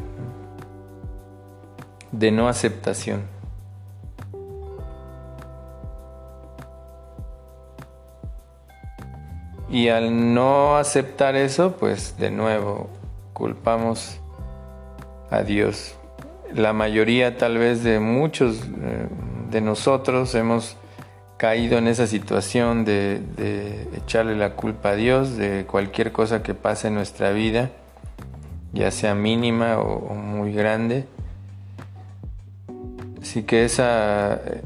de 2.12 2.30
no 2.30 2.48
aceptación. 2.48 3.37
Y 9.70 9.88
al 9.88 10.34
no 10.34 10.76
aceptar 10.76 11.36
eso, 11.36 11.76
pues 11.76 12.16
de 12.18 12.30
nuevo 12.30 12.88
culpamos 13.32 14.18
a 15.30 15.42
Dios. 15.42 15.94
La 16.54 16.72
mayoría 16.72 17.36
tal 17.36 17.58
vez 17.58 17.84
de 17.84 18.00
muchos 18.00 18.62
eh, 18.62 19.06
de 19.50 19.60
nosotros 19.60 20.34
hemos 20.34 20.76
caído 21.36 21.78
en 21.78 21.86
esa 21.86 22.06
situación 22.06 22.84
de, 22.84 23.22
echarle 23.96 24.36
la 24.36 24.54
culpa 24.54 24.90
a 24.90 24.94
Dios 24.96 25.36
de 25.36 25.64
cualquier 25.66 26.12
cosa 26.12 26.42
que 26.42 26.52
pase 26.54 26.88
en 26.88 26.94
nuestra 26.94 27.30
vida, 27.30 27.70
ya 28.72 28.90
sea 28.90 29.14
mínima 29.14 29.78
o, 29.78 30.14
muy 30.14 30.52
grande. 30.52 31.04
Así 33.22 33.42
que 33.42 33.64
ese 33.64 33.84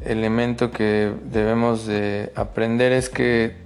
elemento 0.05 0.71
que 0.71 1.13
debemos 1.25 1.87
de 1.87 2.33
aprender 2.37 2.93
es 2.93 3.09
que 3.09 3.62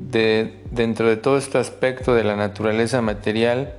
de, 0.00 0.60
dentro 0.70 1.08
de 1.08 1.16
todo 1.16 1.36
este 1.36 1.58
aspecto 1.58 2.14
de 2.14 2.24
la 2.24 2.34
naturaleza 2.34 3.02
material, 3.02 3.74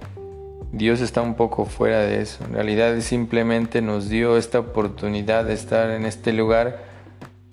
Dios 0.72 1.02
está 1.02 1.22
un 1.22 1.36
poco 1.36 1.66
fuera 1.66 2.00
de 2.00 2.22
eso. 2.22 2.46
En 2.46 2.54
realidad 2.54 2.98
simplemente 3.02 3.82
nos 3.82 4.08
dio 4.08 4.38
esta 4.38 4.60
oportunidad 4.60 5.44
de 5.46 5.54
estar 5.54 5.90
en 5.92 6.06
este 6.06 6.32
lugar 6.32 6.84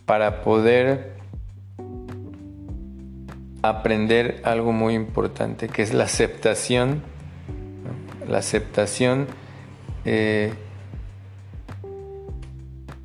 para 0.06 0.42
poder 0.42 1.18
aprender 3.62 4.40
algo 4.44 4.72
muy 4.72 4.94
importante, 4.94 5.68
que 5.68 5.82
es 5.82 5.92
la 5.92 6.04
aceptación, 6.04 7.02
la 8.28 8.38
aceptación 8.38 9.26
eh, 10.04 10.52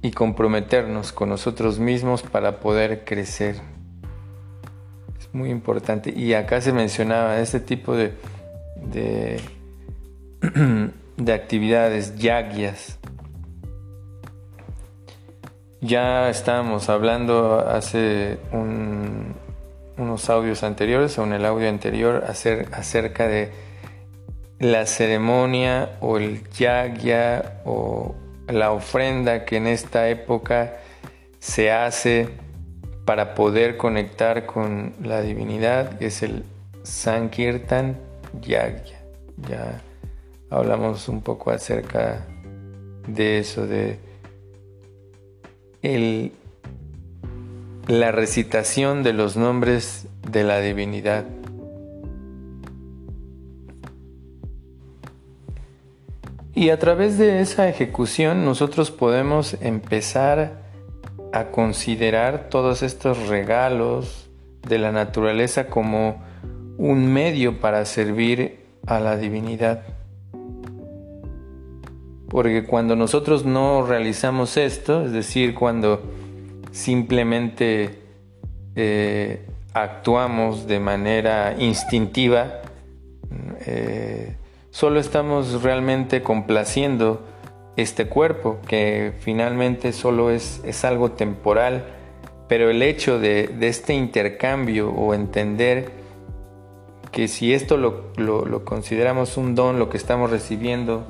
y 0.01 0.11
comprometernos 0.11 1.11
con 1.11 1.29
nosotros 1.29 1.79
mismos 1.79 2.21
para 2.21 2.59
poder 2.59 3.03
crecer 3.03 3.72
muy 5.33 5.49
importante. 5.49 6.13
Y 6.15 6.33
acá 6.33 6.61
se 6.61 6.71
mencionaba 6.71 7.39
este 7.39 7.59
tipo 7.59 7.95
de, 7.95 8.13
de, 8.77 9.41
de 11.17 11.33
actividades, 11.33 12.15
yagyas. 12.17 12.99
Ya 15.81 16.29
estábamos 16.29 16.87
hablando 16.87 17.59
hace 17.59 18.37
unos 19.97 20.29
audios 20.29 20.63
anteriores 20.63 21.17
o 21.17 21.25
en 21.25 21.33
el 21.33 21.45
audio 21.45 21.67
anterior 21.67 22.23
acerca 22.25 23.27
de 23.27 23.51
la 24.59 24.85
ceremonia 24.85 25.97
o 25.99 26.17
el 26.17 26.49
yagya 26.51 27.59
o 27.65 28.15
la 28.47 28.71
ofrenda 28.71 29.43
que 29.43 29.57
en 29.57 29.67
esta 29.67 30.07
época 30.07 30.77
se 31.39 31.71
hace 31.71 32.29
para 33.05 33.35
poder 33.35 33.77
conectar 33.77 34.45
con 34.45 34.93
la 35.03 35.21
divinidad, 35.21 36.01
es 36.01 36.23
el 36.23 36.43
Sankirtan 36.83 37.97
Yagya. 38.41 38.99
Ya 39.47 39.81
hablamos 40.49 41.09
un 41.09 41.21
poco 41.21 41.51
acerca 41.51 42.25
de 43.07 43.39
eso, 43.39 43.67
de 43.67 43.99
el, 45.81 46.31
la 47.87 48.11
recitación 48.11 49.03
de 49.03 49.13
los 49.13 49.35
nombres 49.35 50.07
de 50.29 50.43
la 50.43 50.59
divinidad. 50.59 51.25
Y 56.55 56.69
a 56.69 56.79
través 56.79 57.17
de 57.17 57.41
esa 57.41 57.67
ejecución 57.67 58.45
nosotros 58.45 58.91
podemos 58.91 59.55
empezar 59.59 60.62
a 61.33 61.45
considerar 61.45 62.47
todos 62.49 62.83
estos 62.83 63.27
regalos 63.27 64.29
de 64.67 64.77
la 64.77 64.91
naturaleza 64.91 65.65
como 65.65 66.23
un 66.77 67.11
medio 67.11 67.59
para 67.59 67.83
servir 67.85 68.59
a 68.85 68.99
la 68.99 69.17
divinidad. 69.17 69.83
Porque 72.29 72.65
cuando 72.65 72.95
nosotros 72.95 73.45
no 73.45 73.85
realizamos 73.85 74.57
esto, 74.57 75.05
es 75.05 75.11
decir, 75.11 75.55
cuando 75.55 76.01
simplemente 76.71 77.99
eh, 78.75 79.45
actuamos 79.73 80.67
de 80.67 80.79
manera 80.79 81.55
instintiva, 81.57 82.61
eh, 83.65 84.35
solo 84.69 84.99
estamos 84.99 85.63
realmente 85.63 86.21
complaciendo 86.21 87.32
este 87.75 88.07
cuerpo, 88.07 88.59
que 88.67 89.13
finalmente 89.19 89.93
solo 89.93 90.29
es, 90.29 90.61
es 90.63 90.85
algo 90.85 91.11
temporal, 91.11 91.85
pero 92.47 92.69
el 92.69 92.81
hecho 92.83 93.19
de, 93.19 93.55
este 93.61 93.93
intercambio 93.93 94.91
o 94.91 95.13
entender 95.13 95.91
que 97.11 97.27
si 97.27 97.53
esto 97.53 97.77
lo, 97.77 98.63
consideramos 98.65 99.37
un 99.37 99.55
don, 99.55 99.79
lo 99.79 99.89
que 99.89 99.97
estamos 99.97 100.29
recibiendo 100.29 101.05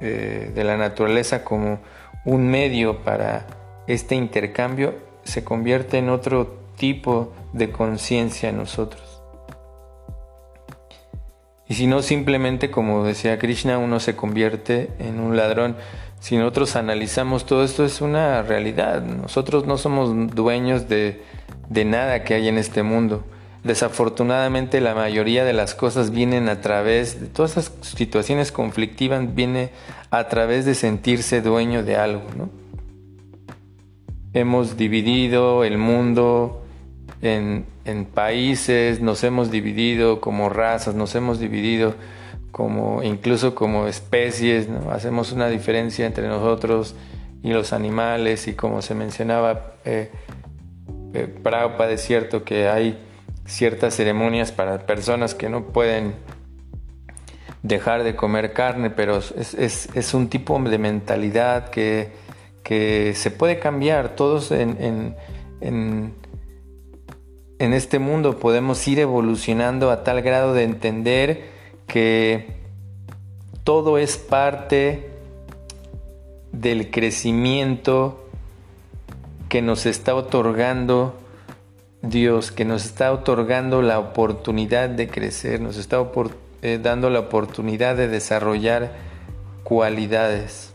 eh, 0.00 0.50
de 0.54 0.64
la 0.64 0.76
naturaleza 0.76 1.44
como 1.44 1.80
un 2.24 2.48
medio 2.48 3.04
para 3.04 3.46
este 3.86 4.14
intercambio, 4.14 4.94
se 5.24 5.44
convierte 5.44 5.98
en 5.98 6.08
otro 6.08 6.58
tipo 6.76 7.32
de 7.52 7.70
conciencia 7.70 8.48
en 8.48 8.56
nosotros. 8.56 9.07
Y 11.68 11.74
si 11.74 11.86
no, 11.86 12.00
simplemente, 12.02 12.70
como 12.70 13.04
decía 13.04 13.38
Krishna, 13.38 13.78
uno 13.78 14.00
se 14.00 14.16
convierte 14.16 14.90
en 14.98 15.20
un 15.20 15.36
ladrón. 15.36 15.76
Si 16.18 16.36
nosotros 16.36 16.76
analizamos 16.76 17.44
todo 17.44 17.62
esto, 17.62 17.84
es 17.84 18.00
una 18.00 18.42
realidad. 18.42 19.02
Nosotros 19.02 19.66
no 19.66 19.76
somos 19.76 20.34
dueños 20.34 20.88
de, 20.88 21.22
de 21.68 21.84
nada 21.84 22.24
que 22.24 22.34
hay 22.34 22.48
en 22.48 22.56
este 22.56 22.82
mundo. 22.82 23.24
Desafortunadamente 23.64 24.80
la 24.80 24.94
mayoría 24.94 25.44
de 25.44 25.52
las 25.52 25.74
cosas 25.74 26.10
vienen 26.10 26.48
a 26.48 26.60
través 26.60 27.20
de 27.20 27.26
todas 27.26 27.52
esas 27.52 27.72
situaciones 27.82 28.50
conflictivas, 28.50 29.34
viene 29.34 29.70
a 30.10 30.28
través 30.28 30.64
de 30.64 30.74
sentirse 30.74 31.42
dueño 31.42 31.82
de 31.82 31.96
algo. 31.96 32.22
¿no? 32.36 32.48
Hemos 34.32 34.76
dividido 34.76 35.64
el 35.64 35.76
mundo 35.76 36.62
en, 37.22 37.66
países, 38.14 39.00
nos 39.00 39.24
hemos 39.24 39.50
dividido 39.50 40.20
como 40.20 40.48
razas, 40.48 40.94
nos 40.94 41.14
hemos 41.14 41.40
dividido 41.40 41.94
como 42.52 43.02
incluso 43.02 43.54
como 43.54 43.86
especies, 43.86 44.68
hacemos 44.90 45.32
una 45.32 45.48
diferencia 45.48 46.06
entre 46.06 46.28
nosotros 46.28 46.94
y 47.42 47.52
los 47.52 47.72
animales 47.72 48.48
y 48.48 48.54
como 48.54 48.82
se 48.82 48.94
mencionaba 48.94 49.74
eh, 49.84 50.10
eh 51.14 51.28
Prabhupada 51.42 51.92
es 51.92 52.02
cierto 52.02 52.44
que 52.44 52.68
hay 52.68 52.98
ciertas 53.46 53.94
ceremonias 53.94 54.52
para 54.52 54.86
personas 54.86 55.34
que 55.34 55.48
no 55.48 55.66
pueden 55.66 56.14
dejar 57.62 58.02
de 58.02 58.14
comer 58.14 58.52
carne, 58.52 58.90
pero 58.90 59.18
es, 59.18 60.14
un 60.14 60.28
tipo 60.28 60.58
de 60.60 60.78
mentalidad 60.78 61.70
que, 61.70 62.12
que, 62.62 63.14
se 63.14 63.30
puede 63.30 63.58
cambiar. 63.58 64.10
Todos 64.10 64.52
en, 64.52 64.76
en 64.80 65.16
en 65.60 66.14
este 67.58 67.98
mundo 67.98 68.38
podemos 68.38 68.86
ir 68.86 69.00
evolucionando 69.00 69.90
a 69.90 70.04
tal 70.04 70.22
grado 70.22 70.54
de 70.54 70.64
entender 70.64 71.44
que 71.86 72.46
todo 73.64 73.98
es 73.98 74.16
parte 74.16 75.10
del 76.52 76.90
crecimiento 76.90 78.24
que 79.48 79.62
nos 79.62 79.86
está 79.86 80.14
otorgando 80.14 81.14
Dios, 82.02 82.52
que 82.52 82.64
nos 82.64 82.84
está 82.84 83.12
otorgando 83.12 83.82
la 83.82 83.98
oportunidad 83.98 84.88
de 84.88 85.08
crecer, 85.08 85.60
nos 85.60 85.76
está 85.76 85.98
eh, 86.62 86.78
dando 86.80 87.10
la 87.10 87.20
oportunidad 87.20 87.96
de 87.96 88.08
desarrollar 88.08 88.92
cualidades. 89.64 90.67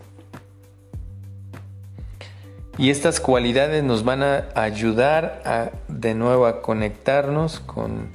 Y 2.78 2.90
estas 2.90 3.20
cualidades 3.20 3.84
nos 3.84 4.04
van 4.04 4.24
a 4.24 4.48
ayudar 4.56 5.42
a, 5.46 5.70
de 5.88 6.16
nuevo 6.16 6.48
a 6.48 6.62
conectarnos 6.62 7.60
con, 7.60 8.10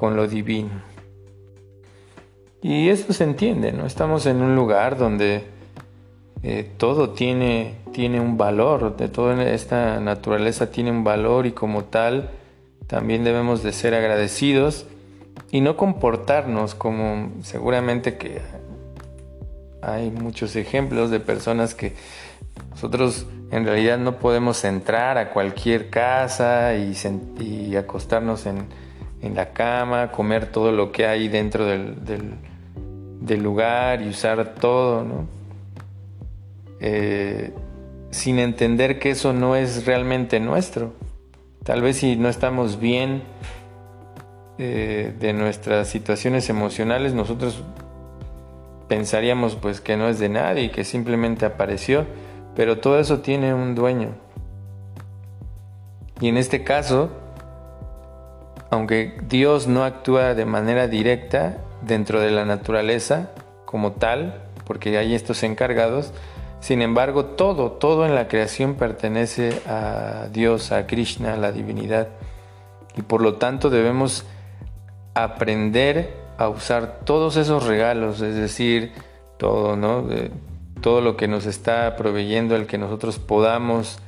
lo 0.00 0.26
divino. 0.26 0.70
Y 2.62 2.88
esto 2.88 3.12
se 3.12 3.24
entiende, 3.24 3.72
¿no? 3.72 3.86
Estamos 3.86 4.24
en 4.26 4.40
un 4.40 4.56
lugar 4.56 4.96
donde 4.96 5.44
eh, 6.42 6.70
todo 6.78 7.10
tiene, 7.10 7.74
tiene 7.92 8.20
un 8.20 8.38
valor, 8.38 8.96
de 8.96 9.08
toda 9.08 9.42
esta 9.44 10.00
naturaleza 10.00 10.70
tiene 10.70 10.90
un 10.90 11.04
valor 11.04 11.46
y 11.46 11.52
como 11.52 11.84
tal 11.84 12.30
también 12.86 13.24
debemos 13.24 13.62
de 13.62 13.72
ser 13.72 13.94
agradecidos 13.94 14.86
y 15.50 15.60
no 15.60 15.76
comportarnos 15.76 16.74
como 16.74 17.30
seguramente 17.42 18.16
que 18.16 18.40
hay 19.82 20.10
muchos 20.10 20.56
ejemplos 20.56 21.10
de 21.10 21.20
personas 21.20 21.74
que 21.74 21.94
nosotros 22.76 23.24
en 23.50 23.64
realidad 23.64 23.96
no 23.96 24.18
podemos 24.18 24.62
entrar 24.66 25.16
a 25.16 25.30
cualquier 25.30 25.88
casa 25.88 26.74
y, 26.74 27.74
acostarnos 27.74 28.44
en, 28.44 28.68
la 29.34 29.54
cama, 29.54 30.12
comer 30.12 30.52
todo 30.52 30.72
lo 30.72 30.92
que 30.92 31.06
hay 31.06 31.28
dentro 31.28 31.64
del, 31.64 32.34
lugar 33.42 34.02
y 34.02 34.10
usar 34.10 34.56
todo, 34.56 35.04
¿no? 35.04 35.26
Eh, 36.80 37.54
sin 38.10 38.38
entender 38.38 38.98
que 38.98 39.08
eso 39.08 39.32
no 39.32 39.56
es 39.56 39.86
realmente 39.86 40.38
nuestro. 40.38 40.92
Tal 41.64 41.80
vez 41.80 41.96
si 41.96 42.16
no 42.16 42.28
estamos 42.28 42.78
bien 42.78 43.22
eh, 44.58 45.14
de 45.18 45.32
nuestras 45.32 45.88
situaciones 45.88 46.50
emocionales, 46.50 47.14
nosotros 47.14 47.64
pensaríamos 48.86 49.56
pues 49.56 49.80
que 49.80 49.96
no 49.96 50.10
es 50.10 50.18
de 50.18 50.28
nadie 50.28 50.64
y 50.64 50.68
que 50.68 50.84
simplemente 50.84 51.46
apareció 51.46 52.04
pero 52.56 52.78
todo 52.78 52.98
eso 52.98 53.20
tiene 53.20 53.54
un 53.54 53.74
dueño. 53.74 54.14
Y 56.20 56.28
en 56.28 56.38
este 56.38 56.64
caso, 56.64 57.10
aunque 58.70 59.18
Dios 59.28 59.66
no 59.68 59.84
actúa 59.84 60.34
de 60.34 60.46
manera 60.46 60.88
directa 60.88 61.58
dentro 61.82 62.20
de 62.20 62.30
la 62.30 62.46
naturaleza 62.46 63.30
como 63.66 63.92
tal, 63.92 64.42
porque 64.64 64.96
hay 64.96 65.14
estos 65.14 65.42
encargados, 65.42 66.12
sin 66.60 66.80
embargo 66.80 67.26
todo, 67.26 67.72
todo 67.72 68.06
en 68.06 68.14
la 68.14 68.26
creación 68.26 68.74
pertenece 68.74 69.60
a 69.68 70.28
Dios, 70.32 70.72
a 70.72 70.86
Krishna, 70.86 71.34
a 71.34 71.36
la 71.36 71.52
divinidad. 71.52 72.08
Y 72.96 73.02
por 73.02 73.20
lo 73.20 73.34
tanto 73.34 73.68
debemos 73.68 74.24
aprender 75.12 76.14
a 76.38 76.48
usar 76.48 77.00
todos 77.04 77.36
esos 77.36 77.66
regalos, 77.66 78.22
es 78.22 78.34
decir, 78.34 78.92
todo, 79.36 79.76
¿no? 79.76 80.06
Todo 80.80 81.00
lo 81.00 81.16
que 81.16 81.28
nos 81.28 81.46
está 81.46 81.96
proveyendo, 81.96 82.56
el 82.56 82.66
que 82.66 82.78
nosotros 82.78 83.18
podamos 83.18 83.98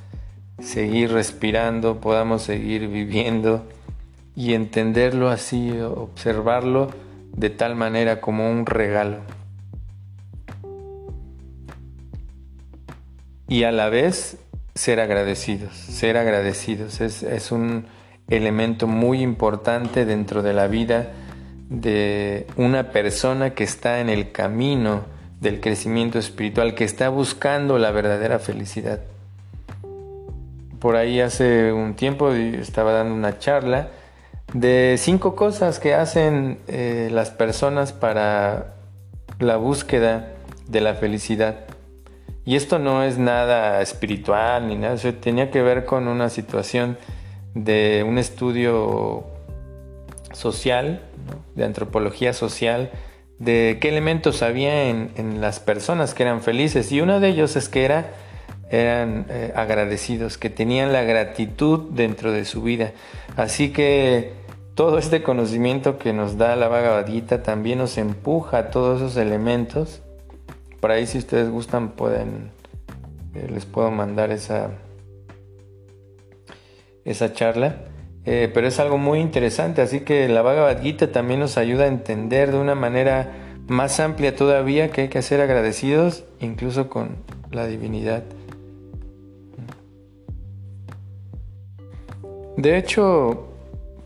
seguir 0.61 1.13
respirando, 1.13 2.01
podamos 2.01 2.43
seguir 2.43 2.89
viviendo 2.89 3.67
y 4.35 4.55
entenderlo 4.55 5.29
así, 5.31 5.73
observarlo 5.81 6.91
de 7.33 7.51
tal 7.51 7.75
manera 7.75 8.21
como 8.21 8.51
un 8.51 8.67
regalo. 8.67 9.19
Y 13.49 13.65
a 13.65 13.73
la 13.73 13.89
vez 13.89 14.37
ser 14.75 15.01
agradecidos, 15.01 15.75
ser 15.75 16.17
agradecidos 16.17 17.01
es, 17.01 17.51
un 17.51 17.87
elemento 18.29 18.87
muy 18.87 19.23
importante 19.23 20.05
dentro 20.05 20.43
de 20.43 20.53
la 20.53 20.69
vida 20.69 21.13
de 21.69 22.47
una 22.57 22.93
persona 22.93 23.55
que 23.55 23.65
está 23.65 24.01
en 24.01 24.09
el 24.09 24.33
camino 24.33 25.05
del 25.41 25.61
crecimiento 25.61 26.19
espiritual, 26.19 26.75
que 26.75 26.85
está 26.85 27.09
buscando 27.09 27.79
la 27.79 27.91
verdadera 27.91 28.39
felicidad. 28.39 29.01
Por 30.79 30.97
ahí 30.97 31.21
hace 31.21 31.73
un 31.73 31.95
tiempo 31.95 32.33
estaba 32.33 32.93
dando 32.93 33.15
una 33.15 33.39
charla 33.39 33.89
de 34.53 34.97
cinco 34.99 35.37
cosas 35.37 35.79
que 35.79 35.95
hacen 35.95 36.59
eh, 36.69 37.09
las 37.13 37.31
personas 37.31 37.93
para 37.93 38.75
la 39.39 39.57
búsqueda 39.57 40.33
de 40.69 40.81
la 40.81 40.95
felicidad. 40.95 41.67
Y 42.45 42.57
esto 42.57 42.79
no 42.79 43.03
es 43.03 43.19
nada 43.19 43.83
espiritual 43.83 44.69
ni 44.69 44.77
nada, 44.77 44.97
tenía 45.21 45.51
que 45.51 45.63
ver 45.63 45.85
con 45.85 46.09
una 46.09 46.31
situación 46.31 46.97
de 47.55 48.05
un 48.09 48.17
estudio 48.17 49.25
social, 50.33 51.03
de 51.55 51.65
antropología 51.65 52.33
social, 52.33 52.91
de 53.39 53.79
qué 53.81 53.89
elementos 53.89 54.43
había 54.43 54.89
en, 54.89 55.41
las 55.41 55.61
personas 55.61 56.15
que 56.15 56.25
eran 56.25 56.43
felices 56.43 56.91
y 56.93 57.01
uno 57.01 57.21
de 57.21 57.29
ellos 57.29 57.57
es 57.57 57.69
que 57.69 57.85
era, 57.85 58.13
eran 58.71 59.27
eh, 59.29 59.53
agradecidos, 59.55 60.39
que 60.39 60.51
tenían 60.51 60.93
la 60.93 61.03
gratitud 61.03 61.91
dentro 61.91 62.33
de 62.33 62.45
su 62.45 62.63
vida. 62.63 62.93
Así 63.37 63.73
que 63.73 64.33
todo 64.75 64.99
este 64.99 65.23
conocimiento 65.23 65.99
que 65.99 66.13
nos 66.13 66.37
da 66.37 66.57
la 66.57 66.69
Bhagavad 66.69 67.07
Gita 67.07 67.43
también 67.43 67.79
nos 67.79 67.99
empuja 67.99 68.59
a 68.59 68.71
todos 68.71 69.01
esos 69.01 69.17
elementos. 69.17 70.03
Por 70.81 70.91
ahí 70.91 71.07
si 71.07 71.19
ustedes 71.19 71.49
gustan 71.49 71.91
pueden, 71.91 72.51
eh, 73.35 73.49
les 73.53 73.65
puedo 73.65 73.91
mandar 73.91 74.31
esa, 74.31 74.71
esa 77.05 77.33
charla. 77.33 77.77
Eh, 78.31 78.51
pero 78.53 78.67
es 78.67 78.79
algo 78.79 78.99
muy 78.99 79.21
interesante, 79.21 79.81
así 79.81 80.01
que 80.01 80.29
la 80.29 80.43
Bhagavad 80.43 80.83
Gita 80.83 81.11
también 81.11 81.41
nos 81.41 81.57
ayuda 81.57 81.85
a 81.85 81.87
entender 81.87 82.53
de 82.53 82.59
una 82.59 82.75
manera 82.75 83.33
más 83.69 84.01
amplia 84.01 84.37
todavía 84.37 84.91
que 84.91 85.01
hay 85.01 85.09
que 85.09 85.23
ser 85.23 85.41
agradecidos 85.41 86.25
incluso 86.39 86.91
con 86.91 87.17
la 87.51 87.67
divinidad. 87.67 88.25
De 92.59 92.77
hecho, 92.77 93.49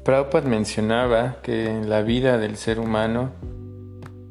Prabhupada 0.05 0.49
mencionaba 0.49 1.39
que 1.43 1.69
en 1.69 1.91
la 1.91 2.03
vida 2.03 2.39
del 2.39 2.57
ser 2.57 2.79
humano 2.79 3.33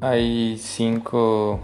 hay 0.00 0.56
cinco 0.56 1.60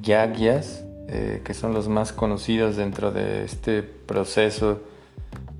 yagyas 0.00 0.82
eh, 1.08 1.42
que 1.44 1.52
son 1.52 1.74
los 1.74 1.88
más 1.88 2.14
conocidos 2.14 2.76
dentro 2.76 3.12
de 3.12 3.44
este 3.44 3.82
proceso 3.82 4.80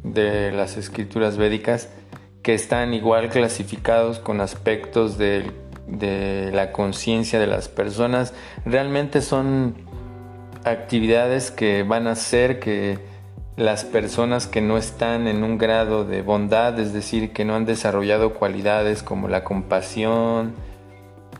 de 0.02 0.52
las 0.52 0.76
escrituras 0.76 1.36
védicas 1.36 1.88
que 2.42 2.54
están 2.54 2.92
igual 2.92 3.28
clasificados 3.28 4.18
con 4.18 4.40
aspectos 4.40 5.16
de, 5.16 5.50
de 5.86 6.50
la 6.52 6.72
conciencia 6.72 7.38
de 7.38 7.46
las 7.46 7.68
personas. 7.68 8.34
Realmente 8.64 9.20
son 9.20 9.74
actividades 10.64 11.50
que 11.50 11.82
van 11.82 12.06
a 12.06 12.12
hacer 12.12 12.58
que 12.58 12.98
las 13.56 13.84
personas 13.84 14.46
que 14.46 14.60
no 14.60 14.78
están 14.78 15.28
en 15.28 15.44
un 15.44 15.58
grado 15.58 16.04
de 16.04 16.22
bondad, 16.22 16.78
es 16.80 16.92
decir, 16.92 17.32
que 17.32 17.44
no 17.44 17.54
han 17.54 17.66
desarrollado 17.66 18.34
cualidades 18.34 19.02
como 19.02 19.28
la 19.28 19.44
compasión, 19.44 20.54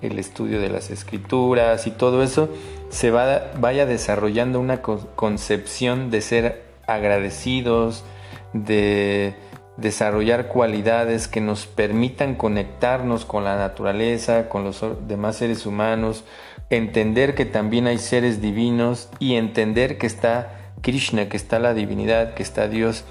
el 0.03 0.18
estudio 0.18 0.61
de 0.61 0.68
las 0.68 0.90
escrituras 0.90 1.87
y 1.87 1.90
todo 1.90 2.22
eso, 2.22 2.51
se 2.90 3.11
vaya 3.11 3.87
desarrollando 3.87 4.61
una 4.61 4.83
concepción 4.83 6.11
de 6.11 6.20
ser 6.20 6.62
agradecidos, 6.87 8.05
de 8.53 9.35
desarrollar 9.77 10.49
cualidades 10.49 11.29
que 11.29 11.41
nos 11.41 11.67
permitan 11.67 12.35
conectarnos 12.35 13.25
con 13.25 13.45
la 13.45 13.57
naturaleza, 13.57 14.49
con 14.49 14.65
los 14.65 14.85
demás 15.07 15.37
seres 15.37 15.67
humanos, 15.67 16.25
entender 16.71 17.35
que 17.35 17.45
también 17.45 17.87
hay 17.87 17.99
seres 17.99 18.41
divinos 18.41 19.09
y 19.19 19.35
entender 19.35 19.99
que 19.99 20.07
está 20.07 20.75
Krishna, 20.81 21.29
que 21.29 21.37
está 21.37 21.59
la 21.59 21.75
divinidad, 21.75 22.35
que 22.35 22.43
está 22.43 22.69
Dios. 22.69 23.05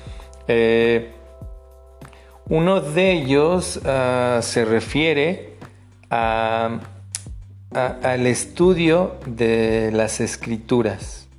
Eh, 0.47 1.11
uno 2.47 2.81
de 2.81 3.11
ellos 3.13 3.79
ah, 3.85 4.39
se 4.41 4.65
refiere 4.65 5.55
al 6.09 6.81
estudio 8.27 9.15
de 9.25 9.91
las 9.93 10.19
escrituras. 10.19 11.29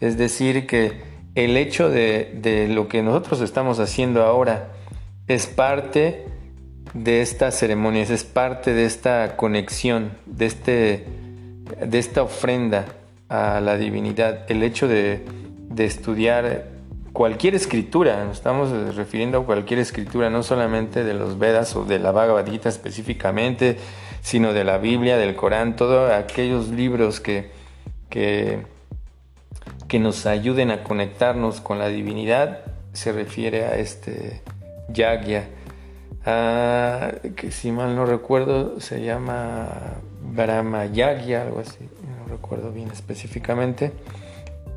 Es 0.00 0.16
decir, 0.16 0.66
que 0.66 1.15
el 1.36 1.56
hecho 1.58 1.90
de, 1.90 2.32
de, 2.34 2.66
lo 2.66 2.88
que 2.88 3.02
nosotros 3.02 3.42
estamos 3.42 3.78
haciendo 3.78 4.22
ahora 4.24 4.72
es 5.28 5.46
parte 5.46 6.24
de 6.94 7.20
estas 7.20 7.58
ceremonias, 7.58 8.08
es 8.08 8.24
parte 8.24 8.72
de 8.72 8.86
esta 8.86 9.36
conexión, 9.36 10.12
de, 10.24 10.46
este, 10.46 11.06
de 11.86 11.98
esta 11.98 12.22
ofrenda 12.22 12.86
a 13.28 13.60
la 13.60 13.76
divinidad. 13.76 14.50
El 14.50 14.62
hecho 14.62 14.88
de, 14.88 15.26
de 15.68 15.84
estudiar 15.84 16.68
cualquier 17.12 17.54
escritura, 17.54 18.24
nos 18.24 18.38
estamos 18.38 18.70
refiriendo 18.96 19.38
a 19.38 19.44
cualquier 19.44 19.80
escritura, 19.80 20.30
no 20.30 20.42
solamente 20.42 21.04
de 21.04 21.12
los 21.12 21.38
Vedas 21.38 21.76
o 21.76 21.84
de 21.84 21.98
la 21.98 22.12
Bhagavad 22.12 22.46
Gita 22.46 22.70
específicamente, 22.70 23.76
sino 24.22 24.54
de 24.54 24.64
la 24.64 24.78
Biblia, 24.78 25.18
del 25.18 25.36
Corán, 25.36 25.76
todos 25.76 26.10
aquellos 26.10 26.68
libros 26.68 27.20
que, 27.20 27.50
que, 28.08 28.74
que 29.88 29.98
nos 29.98 30.26
ayuden 30.26 30.70
a 30.70 30.82
conectarnos 30.82 31.60
con 31.60 31.78
la 31.78 31.88
divinidad, 31.88 32.60
se 32.92 33.12
refiere 33.12 33.64
a 33.64 33.76
este 33.76 34.42
Yagya, 34.88 35.48
ah, 36.24 37.12
que 37.36 37.50
si 37.50 37.72
mal 37.72 37.94
no 37.94 38.06
recuerdo 38.06 38.80
se 38.80 39.02
llama 39.02 39.68
Brahma 40.22 40.86
Yagya, 40.86 41.42
algo 41.42 41.60
así, 41.60 41.88
no 42.18 42.26
recuerdo 42.28 42.72
bien 42.72 42.90
específicamente. 42.90 43.92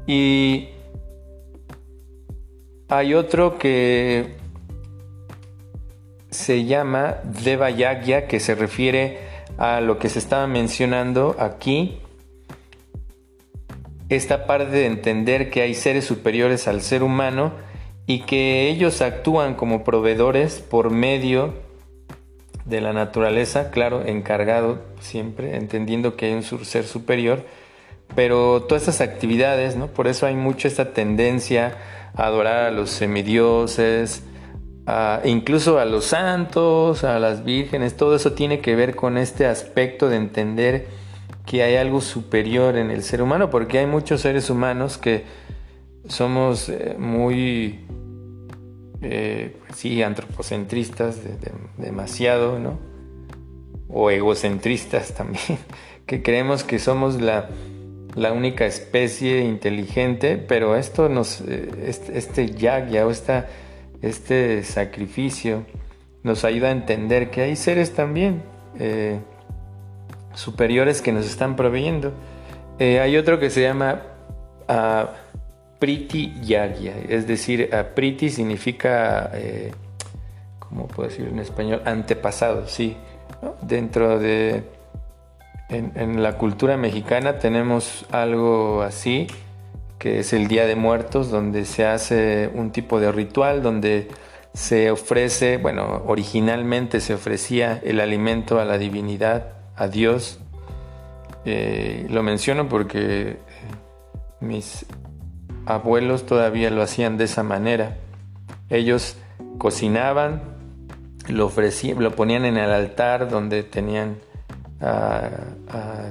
Y 0.05 0.69
hay 2.87 3.13
otro 3.13 3.57
que 3.57 4.35
se 6.31 6.65
llama 6.65 7.17
Deva 7.23 7.69
Yagya, 7.69 8.27
que 8.27 8.39
se 8.39 8.55
refiere 8.55 9.19
a 9.57 9.81
lo 9.81 9.99
que 9.99 10.09
se 10.09 10.19
estaba 10.19 10.47
mencionando 10.47 11.35
aquí. 11.39 11.99
Esta 14.09 14.47
parte 14.47 14.71
de 14.71 14.87
entender 14.87 15.49
que 15.49 15.61
hay 15.61 15.75
seres 15.75 16.05
superiores 16.05 16.67
al 16.67 16.81
ser 16.81 17.03
humano 17.03 17.53
y 18.07 18.21
que 18.21 18.67
ellos 18.69 19.01
actúan 19.01 19.53
como 19.53 19.83
proveedores 19.83 20.59
por 20.59 20.89
medio 20.89 21.53
de 22.65 22.81
la 22.81 22.91
naturaleza, 22.91 23.69
claro, 23.69 24.03
encargado 24.05 24.81
siempre, 24.99 25.55
entendiendo 25.55 26.15
que 26.15 26.25
hay 26.25 26.33
un 26.33 26.43
ser 26.43 26.85
superior, 26.85 27.45
pero 28.15 28.63
todas 28.63 28.83
esas 28.83 29.01
actividades, 29.01 29.75
¿no? 29.75 29.87
Por 29.87 30.07
eso 30.07 30.25
hay 30.25 30.35
mucho 30.35 30.67
esta 30.67 30.93
tendencia 30.93 31.77
adorar 32.15 32.65
a 32.65 32.71
los 32.71 32.89
semidioses, 32.89 34.23
incluso 35.23 35.77
a 35.77 35.85
los 35.85 36.05
santos, 36.05 37.03
a 37.03 37.19
las 37.19 37.43
vírgenes, 37.43 37.95
todo 37.95 38.15
eso 38.15 38.33
tiene 38.33 38.59
que 38.59 38.75
ver 38.75 38.95
con 38.95 39.19
este 39.19 39.45
aspecto 39.45 40.09
de 40.09 40.15
entender 40.15 40.87
que 41.49 41.63
hay 41.63 41.77
algo 41.77 41.99
superior 41.99 42.77
en 42.77 42.91
el 42.91 43.01
ser 43.01 43.23
humano, 43.23 43.49
porque 43.49 43.79
hay 43.79 43.87
muchos 43.87 44.21
seres 44.21 44.51
humanos 44.51 44.99
que 44.99 45.23
somos 46.07 46.69
eh, 46.69 46.95
muy, 46.95 47.79
eh, 49.01 49.57
sí, 49.73 50.03
antropocentristas, 50.03 51.17
demasiado, 51.75 52.59
¿no? 52.59 52.77
O 53.87 54.11
egocentristas 54.11 55.13
también, 55.15 55.57
que 56.05 56.21
creemos 56.21 56.63
que 56.63 56.77
somos 56.77 57.19
la 57.19 57.49
la 58.15 58.33
única 58.33 58.65
especie 58.65 59.43
inteligente, 59.43 60.37
pero 60.37 60.75
esto 60.75 61.09
nos, 61.09 61.41
este, 61.41 62.17
este 62.17 62.51
yagya 62.51 63.05
o 63.05 63.11
esta, 63.11 63.47
este 64.01 64.63
sacrificio 64.63 65.65
nos 66.23 66.43
ayuda 66.43 66.67
a 66.67 66.71
entender 66.71 67.29
que 67.29 67.41
hay 67.41 67.55
seres 67.55 67.93
también 67.93 68.41
superiores 70.33 71.01
que 71.01 71.11
nos 71.11 71.25
están 71.25 71.55
proveyendo. 71.55 72.13
Eh, 72.77 72.99
hay 72.99 73.17
otro 73.17 73.39
que 73.39 73.49
se 73.49 73.61
llama 73.61 74.01
uh, 74.67 75.07
Priti 75.79 76.33
Yagya, 76.41 76.93
es 77.07 77.27
decir, 77.27 77.69
Priti 77.95 78.29
significa, 78.29 79.31
¿cómo 80.59 80.87
puedo 80.87 81.09
decir 81.09 81.27
en 81.27 81.39
español? 81.39 81.81
Antepasado, 81.85 82.67
sí. 82.67 82.97
Dentro 83.61 84.19
de 84.19 84.63
en, 85.69 86.23
la 86.23 86.37
cultura 86.37 86.77
mexicana 86.77 87.39
tenemos 87.39 88.05
algo 88.11 88.81
así, 88.81 89.27
que 89.97 90.19
es 90.19 90.33
el 90.33 90.47
Día 90.47 90.65
de 90.65 90.75
Muertos, 90.75 91.29
donde 91.29 91.65
se 91.65 91.85
hace 91.85 92.49
un 92.53 92.71
tipo 92.71 92.99
de 92.99 93.11
ritual, 93.11 93.61
donde 93.61 94.07
se 94.53 94.89
ofrece, 94.89 95.57
bueno, 95.57 96.03
originalmente 96.07 97.01
se 97.01 97.13
ofrecía 97.13 97.79
el 97.83 97.99
alimento 97.99 98.59
a 98.59 98.65
la 98.65 98.77
divinidad, 98.77 99.53
a 99.79 99.87
Dios. 99.87 100.37
Eh, 101.45 102.05
lo 102.09 102.21
menciono 102.21 102.67
porque 102.67 103.37
mis 104.41 104.85
abuelos 105.65 106.25
todavía 106.25 106.69
lo 106.69 106.83
hacían 106.83 107.17
de 107.17 107.23
esa 107.23 107.43
manera. 107.43 107.97
Ellos 108.69 109.15
cocinaban, 109.57 110.41
lo, 111.27 111.45
ofrecían, 111.45 112.03
lo 112.03 112.15
ponían 112.15 112.45
en 112.45 112.57
el 112.57 112.69
altar 112.71 113.29
donde 113.29 113.63
tenían 113.63 114.17
a, 114.81 115.31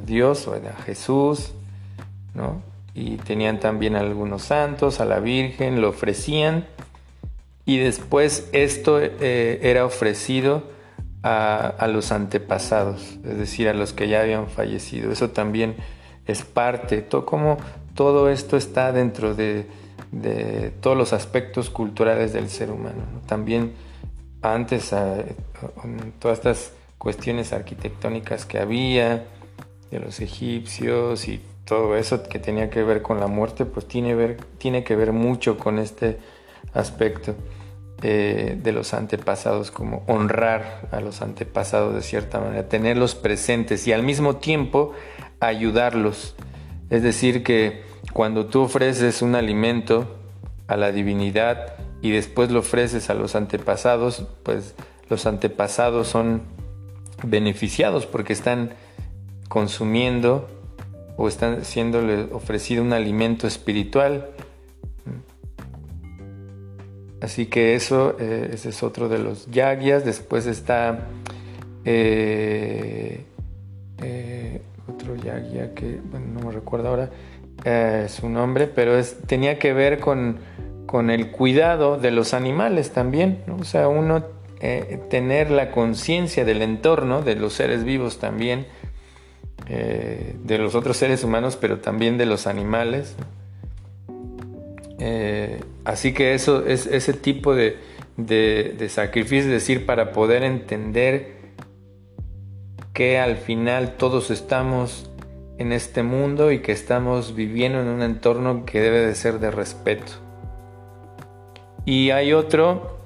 Dios 0.05 0.49
o 0.49 0.55
a 0.55 0.83
Jesús, 0.83 1.53
¿no? 2.35 2.63
Y 2.95 3.17
tenían 3.19 3.61
también 3.61 3.97
algunos 3.97 4.43
santos, 4.43 5.01
a 5.01 5.05
la 5.05 5.21
Virgen, 5.21 5.81
lo 5.81 5.91
ofrecían 5.91 6.67
y 7.65 7.77
después 7.77 8.49
esto 8.53 8.99
eh, 9.01 9.61
era 9.63 9.85
ofrecido 9.85 10.63
a, 11.23 11.87
los 11.89 12.13
antepasados, 12.13 13.19
es 13.25 13.39
decir, 13.39 13.69
a 13.69 13.75
los 13.75 13.93
que 13.93 14.09
ya 14.09 14.21
habían 14.21 14.49
fallecido. 14.49 15.11
Eso 15.11 15.31
también 15.31 15.77
es 16.27 16.43
parte, 16.43 17.03
todo, 17.03 17.27
como 17.27 17.59
todo 17.95 18.29
esto 18.29 18.57
está 18.57 18.93
dentro 18.93 19.35
de, 19.35 19.67
todos 20.81 20.97
los 20.97 21.13
aspectos 21.13 21.71
culturales 21.71 22.33
del 22.33 22.49
ser 22.49 22.71
humano. 22.71 23.03
También 23.27 23.73
antes, 24.43 24.95
todas 26.19 26.39
estas 26.39 26.73
cuestiones 26.99 27.53
arquitectónicas 27.53 28.47
que 28.47 28.59
había, 28.59 29.25
de 29.91 30.01
los 30.01 30.21
egipcios 30.21 31.29
y 31.29 31.41
todo 31.65 31.97
eso 31.97 32.23
que 32.23 32.39
tenía 32.39 32.71
que 32.71 32.83
ver 32.83 33.03
con 33.03 33.21
la 33.21 33.27
muerte, 33.27 33.65
pues 33.65 33.87
tiene, 33.87 34.15
ver, 34.15 34.37
tiene 34.59 34.85
que 34.85 34.97
ver 34.97 35.13
mucho 35.13 35.59
con 35.59 35.79
este 35.79 36.19
aspecto 36.75 37.35
eh, 38.03 38.57
de 38.63 38.73
los 38.73 38.95
antepasados, 38.95 39.71
como 39.71 40.05
honrar 40.07 40.89
a 40.93 41.01
los 41.01 41.21
antepasados 41.21 41.95
de 41.95 42.03
cierta 42.03 42.41
manera, 42.41 42.69
tenerlos 42.69 43.15
presentes 43.15 43.87
y 43.89 43.93
al 43.93 44.03
mismo 44.03 44.37
tiempo 44.37 44.93
ayudarlos. 45.41 46.37
Es 46.91 47.03
decir, 47.03 47.43
que 47.43 47.83
cuando 48.13 48.47
tú 48.47 48.63
ofreces 48.63 49.23
un 49.23 49.35
alimento 49.35 50.17
a 50.69 50.77
la 50.77 50.93
divinidad 50.93 51.75
y 52.01 52.11
después 52.11 52.51
lo 52.51 52.61
ofreces 52.61 53.11
a 53.11 53.15
los 53.15 53.35
antepasados, 53.35 54.27
pues 54.43 54.75
los 55.09 55.27
antepasados 55.27 56.09
son 56.09 56.43
beneficiados 57.23 58.07
porque 58.07 58.33
están 58.33 58.75
consumiendo 59.49 60.49
o 61.17 61.27
están 61.27 61.65
siendo 61.65 62.01
ofrecido 62.33 62.83
un 62.83 62.93
alimento 62.93 63.47
espiritual. 63.47 64.31
Así 67.21 67.47
que 67.47 67.75
eso, 67.75 68.17
eh, 68.21 68.51
ese 68.53 68.69
es 68.69 68.83
otro 68.83 69.09
de 69.09 69.19
los 69.19 69.47
yagyas. 69.47 70.05
Después 70.05 70.47
está 70.47 71.09
eh, 71.85 73.25
eh, 74.03 74.63
otro 74.87 75.17
yagya 75.17 75.75
que 75.75 76.01
no 76.13 76.47
me 76.47 76.53
recuerdo 76.53 76.89
ahora 76.89 77.11
su 78.09 78.29
nombre, 78.29 78.69
pero 78.69 79.03
tenía 79.27 79.59
que 79.59 79.73
ver 79.73 79.99
con, 79.99 80.39
con 80.87 81.11
el 81.11 81.33
cuidado 81.33 81.99
de 81.99 82.13
los 82.13 82.33
animales 82.33 82.93
también, 82.93 83.43
o 83.61 83.65
sea, 83.65 83.89
uno 83.89 84.25
tener 85.11 85.51
la 85.51 85.73
conciencia 85.73 86.45
del 86.45 86.63
entorno, 86.63 87.21
de 87.21 87.35
los 87.35 87.55
seres 87.55 87.83
vivos 87.83 88.21
también, 88.21 88.67
de 89.67 90.59
los 90.59 90.77
otros 90.77 90.97
seres 90.97 91.25
humanos, 91.25 91.59
pero 91.61 91.81
también 91.81 92.17
de 92.17 92.27
los 92.27 92.47
animales. 92.47 93.17
Así 95.85 96.13
que 96.13 96.35
eso 96.35 96.67
es 96.67 96.87
ese 96.87 97.13
tipo 97.13 97.55
de, 97.55 97.77
de, 98.17 98.75
de 98.77 98.89
sacrificio, 98.89 99.47
es 99.47 99.63
decir, 99.63 99.87
para 99.87 100.13
poder 100.13 100.43
entender 100.43 101.39
que 102.93 103.19
al 103.19 103.37
final 103.37 103.97
todos 103.97 104.31
estamos 104.31 105.09
en 105.59 105.73
este 105.73 106.03
mundo 106.03 106.53
y 106.53 106.61
que 106.61 106.73
estamos 106.73 107.35
viviendo 107.35 107.81
en 107.81 107.89
un 107.89 108.03
entorno 108.03 108.65
que 108.65 108.81
debe 108.81 109.01
de 109.01 109.15
ser 109.15 109.41
de 109.41 109.51
respeto. 109.51 110.13
Y 111.85 112.11
hay 112.11 112.33
otro 112.33 112.99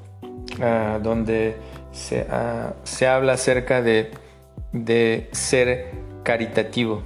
ah, 0.61 0.99
donde 1.03 1.57
se, 1.93 2.27
ah, 2.31 2.75
se, 2.85 3.07
habla 3.07 3.35
acerca 3.35 3.81
de, 3.81 4.11
de 4.73 5.29
ser 5.33 5.93
caritativo, 6.23 7.03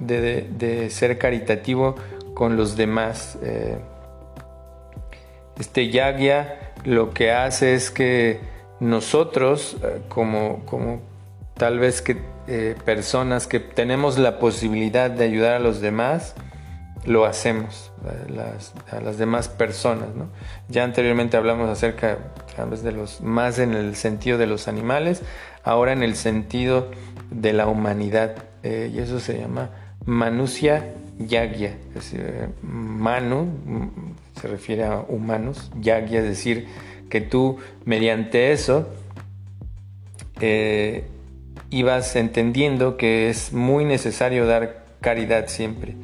de, 0.00 0.42
de, 0.42 0.90
ser 0.90 1.18
caritativo 1.18 1.96
con 2.36 2.58
los 2.58 2.76
demás. 2.76 3.38
Eh, 3.42 3.78
este 5.58 5.88
yagya 5.88 6.74
lo 6.84 7.14
que 7.14 7.32
hace 7.32 7.74
es 7.74 7.90
que 7.90 8.40
nosotros, 8.78 9.78
eh, 9.82 10.02
como, 10.10 10.62
como 10.66 11.00
tal 11.54 11.78
vez 11.78 12.02
que 12.02 12.18
eh, 12.46 12.76
personas 12.84 13.46
que 13.46 13.58
tenemos 13.58 14.18
la 14.18 14.38
posibilidad 14.38 15.10
de 15.10 15.24
ayudar 15.24 15.54
a 15.54 15.58
los 15.60 15.80
demás, 15.80 16.34
lo 17.06 17.24
hacemos, 17.24 17.90
a 18.92 19.00
las 19.00 19.16
demás 19.16 19.48
personas. 19.48 20.08
Ya 20.68 20.84
anteriormente 20.84 21.38
hablamos 21.38 21.70
acerca 21.70 22.18
de 22.82 22.92
los 22.92 23.22
más 23.22 23.58
en 23.58 23.72
el 23.72 23.96
sentido 23.96 24.36
de 24.36 24.46
los 24.46 24.68
animales, 24.68 25.22
ahora 25.64 25.92
en 25.92 26.02
el 26.02 26.16
sentido 26.16 26.90
de 27.30 27.54
la 27.54 27.66
humanidad, 27.66 28.34
y 28.64 28.98
eso 28.98 29.20
se 29.20 29.38
llama 29.38 29.70
Manusya 30.04 30.84
Yagya, 31.18 31.76
es 31.88 31.94
decir, 31.94 32.50
Manu 32.62 33.44
mm, 33.44 34.40
se 34.40 34.48
refiere 34.48 34.84
a 34.84 34.98
humanos, 35.00 35.70
Yagya 35.80 36.20
es 36.20 36.26
decir, 36.26 36.66
que 37.08 37.20
tú 37.20 37.58
mediante 37.84 38.52
eso 38.52 38.88
eh, 40.40 41.04
ibas 41.70 42.14
entendiendo 42.16 42.96
que 42.96 43.30
es 43.30 43.52
muy 43.52 43.84
necesario 43.84 44.46
dar 44.46 44.84
caridad 45.00 45.48
siempre, 45.48 45.94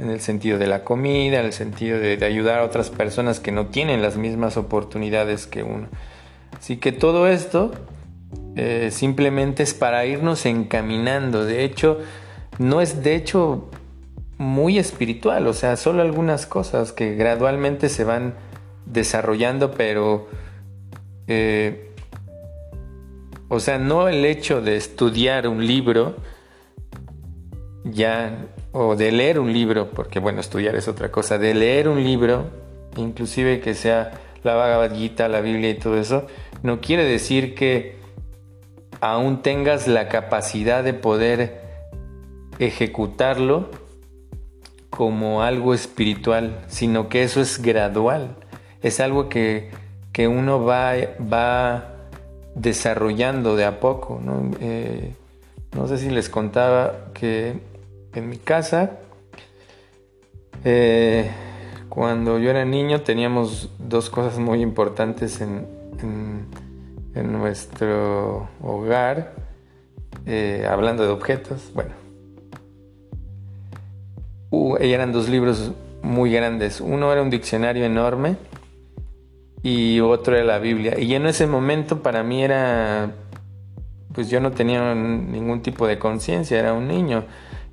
en 0.00 0.10
el 0.10 0.20
sentido 0.20 0.58
de 0.58 0.66
la 0.66 0.84
comida, 0.84 1.40
en 1.40 1.46
el 1.46 1.52
sentido 1.52 1.98
de, 1.98 2.22
ayudar 2.24 2.58
a 2.58 2.64
otras 2.64 2.90
personas 2.90 3.40
que 3.40 3.52
no 3.52 3.66
tienen 3.66 4.02
las 4.02 4.16
mismas 4.16 4.56
oportunidades 4.56 5.46
que 5.46 5.62
uno. 5.62 5.88
Así 6.58 6.76
que 6.76 6.92
todo 6.92 7.28
esto 7.28 7.72
eh, 8.56 8.90
simplemente 8.90 9.62
es 9.62 9.72
para 9.72 10.04
irnos 10.04 10.44
encaminando. 10.44 11.44
De 11.44 11.64
hecho, 11.64 11.98
no 12.58 12.80
es 12.80 13.02
de 13.02 13.14
hecho 13.14 13.70
muy 14.42 14.78
espiritual, 14.78 15.46
o 15.46 15.52
sea, 15.52 15.76
solo 15.76 16.02
algunas 16.02 16.46
cosas 16.46 16.92
que 16.92 17.14
gradualmente 17.14 17.88
se 17.88 18.04
van 18.04 18.34
desarrollando, 18.84 19.70
pero 19.72 20.28
eh, 21.28 21.90
o 23.48 23.60
sea, 23.60 23.78
no 23.78 24.08
el 24.08 24.24
hecho 24.24 24.60
de 24.60 24.76
estudiar 24.76 25.46
un 25.46 25.66
libro 25.66 26.16
ya 27.84 28.46
o 28.72 28.96
de 28.96 29.12
leer 29.12 29.38
un 29.38 29.52
libro, 29.52 29.90
porque 29.90 30.18
bueno, 30.18 30.40
estudiar 30.40 30.74
es 30.74 30.88
otra 30.88 31.10
cosa, 31.10 31.38
de 31.38 31.54
leer 31.54 31.88
un 31.88 32.02
libro, 32.02 32.46
inclusive 32.96 33.60
que 33.60 33.74
sea 33.74 34.12
la 34.42 34.54
Bhagavad 34.54 34.92
la 35.28 35.40
Biblia 35.40 35.70
y 35.70 35.74
todo 35.74 35.98
eso, 35.98 36.26
no 36.62 36.80
quiere 36.80 37.04
decir 37.04 37.54
que 37.54 37.96
aún 39.00 39.42
tengas 39.42 39.86
la 39.86 40.08
capacidad 40.08 40.82
de 40.82 40.94
poder 40.94 41.60
ejecutarlo 42.58 43.70
como 44.92 45.42
algo 45.42 45.72
espiritual, 45.72 46.62
sino 46.68 47.08
que 47.08 47.22
eso 47.22 47.40
es 47.40 47.62
gradual, 47.62 48.36
es 48.82 49.00
algo 49.00 49.30
que, 49.30 49.70
que 50.12 50.28
uno 50.28 50.62
va, 50.62 50.92
va 51.32 51.94
desarrollando 52.54 53.56
de 53.56 53.64
a 53.64 53.80
poco. 53.80 54.20
¿no? 54.22 54.50
Eh, 54.60 55.14
sé 55.86 55.96
si 55.96 56.10
les 56.10 56.28
contaba 56.28 57.06
que 57.14 57.54
en 58.12 58.28
mi 58.28 58.36
casa, 58.36 58.98
eh, 60.62 61.30
cuando 61.88 62.38
yo 62.38 62.50
era 62.50 62.66
niño, 62.66 63.00
teníamos 63.00 63.70
dos 63.78 64.10
cosas 64.10 64.38
muy 64.38 64.60
importantes 64.60 65.40
en, 65.40 65.66
en, 67.14 67.32
nuestro 67.32 68.50
hogar, 68.60 69.32
eh, 70.26 70.66
hablando 70.68 71.02
de 71.02 71.08
objetos. 71.08 71.70
Bueno, 71.72 72.01
uh, 74.52 74.76
eran 74.76 75.10
dos 75.10 75.28
libros 75.28 75.72
muy 76.02 76.30
grandes. 76.30 76.80
Uno 76.80 77.10
era 77.12 77.22
un 77.22 77.30
diccionario 77.30 77.84
enorme 77.84 78.36
y 79.62 80.00
otro 80.00 80.36
era 80.36 80.44
la 80.44 80.58
Biblia. 80.58 80.98
Y 80.98 81.14
en 81.14 81.26
ese 81.26 81.46
momento 81.46 82.02
para 82.02 82.22
mí 82.22 82.44
era, 82.44 83.12
pues 84.12 84.30
yo 84.30 84.40
no 84.40 84.52
tenía 84.52 84.94
ningún 84.94 85.62
tipo 85.62 85.86
de 85.86 85.98
conciencia, 85.98 86.58
era 86.58 86.74
un 86.74 86.86
niño. 86.86 87.24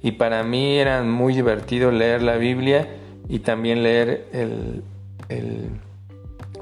Y 0.01 0.13
para 0.13 0.43
mí 0.43 0.77
era 0.77 1.03
muy 1.03 1.33
divertido 1.33 1.91
leer 1.91 2.21
la 2.21 2.37
Biblia 2.37 2.87
y 3.27 3.39
también 3.39 3.83
leer 3.83 4.27
el, 4.31 4.83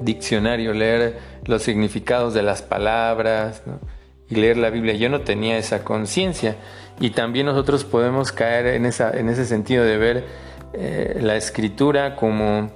diccionario, 0.02 0.74
leer 0.74 1.18
los 1.46 1.64
significados 1.64 2.34
de 2.34 2.44
las 2.44 2.62
palabras 2.62 3.64
y 4.30 4.36
leer 4.36 4.58
la 4.58 4.70
Biblia. 4.70 4.94
Yo 4.96 5.10
no 5.10 5.22
tenía 5.22 5.58
esa 5.58 5.84
conciencia. 5.84 6.56
Y 7.00 7.12
también 7.12 7.46
nosotros 7.46 7.84
podemos 7.84 8.32
caer 8.32 8.68
en, 8.68 8.86
esa, 8.86 9.12
en 9.12 9.30
ese 9.30 9.46
sentido 9.46 9.84
de 9.84 9.98
ver 9.98 10.26
eh, 10.74 11.20
la 11.22 11.36
escritura 11.36 12.16
como 12.16 12.72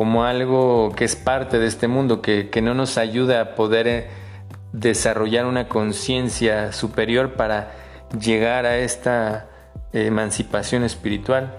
como 0.00 0.24
algo 0.24 0.94
que 0.96 1.04
es 1.04 1.14
parte 1.14 1.58
de 1.58 1.66
este 1.66 1.86
mundo, 1.86 2.22
que, 2.22 2.48
no 2.62 2.72
nos 2.72 2.96
ayuda 2.96 3.42
a 3.42 3.54
poder 3.54 3.86
eh, 3.86 4.06
desarrollar 4.72 5.44
una 5.44 5.68
conciencia 5.68 6.72
superior 6.72 7.34
para 7.34 7.72
llegar 8.18 8.64
a 8.64 8.78
esta 8.78 9.50
emancipación 9.92 10.84
espiritual. 10.84 11.54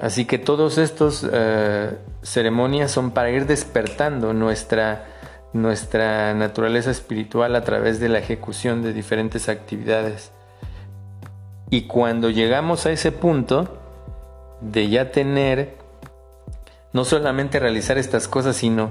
Así 0.00 0.24
que 0.24 0.38
todas 0.38 0.78
estas 0.78 1.28
eh, 1.30 1.98
ceremonias 2.22 2.90
son 2.90 3.10
para 3.10 3.30
ir 3.30 3.44
despertando 3.44 4.32
nuestra, 4.32 5.04
nuestra 5.52 6.32
naturaleza 6.34 6.90
espiritual 6.90 7.54
a 7.56 7.64
través 7.64 8.00
de 8.00 8.08
la 8.08 8.18
ejecución 8.18 8.82
de 8.82 8.92
diferentes 8.92 9.48
actividades. 9.48 10.32
Y 11.70 11.82
cuando 11.82 12.30
llegamos 12.30 12.86
a 12.86 12.92
ese 12.92 13.12
punto 13.12 13.78
de 14.60 14.88
ya 14.88 15.10
tener 15.10 15.76
no 16.92 17.04
solamente 17.04 17.58
realizar 17.58 17.98
estas 17.98 18.28
cosas, 18.28 18.56
sino 18.56 18.90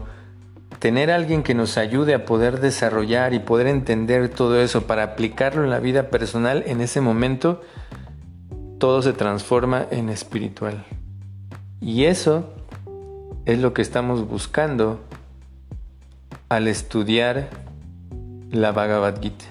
tener 0.80 1.12
alguien 1.12 1.44
que 1.44 1.54
nos 1.54 1.78
ayude 1.78 2.16
a 2.16 2.26
poder 2.26 2.60
desarrollar 2.60 3.34
y 3.34 3.40
poder 3.40 3.68
entender 3.68 4.30
todo 4.30 4.60
eso 4.60 4.88
para 4.88 5.04
aplicarlo 5.04 5.64
en 5.64 5.70
la 5.70 5.80
vida 5.80 6.10
personal, 6.10 6.64
en 6.66 6.82
ese 6.82 7.02
momento 7.02 7.62
todo 8.80 9.04
se 9.04 9.14
transforma 9.14 9.86
en 9.92 10.10
espiritual. 10.10 10.86
Y 11.80 12.06
eso 12.06 12.50
es 13.46 13.60
lo 13.60 13.74
que 13.74 13.84
estamos 13.84 14.28
buscando 14.28 15.00
al 16.52 16.68
estudiar 16.68 17.48
la 18.52 18.74
Bhagavad 18.74 19.22
Gita. 19.22 19.51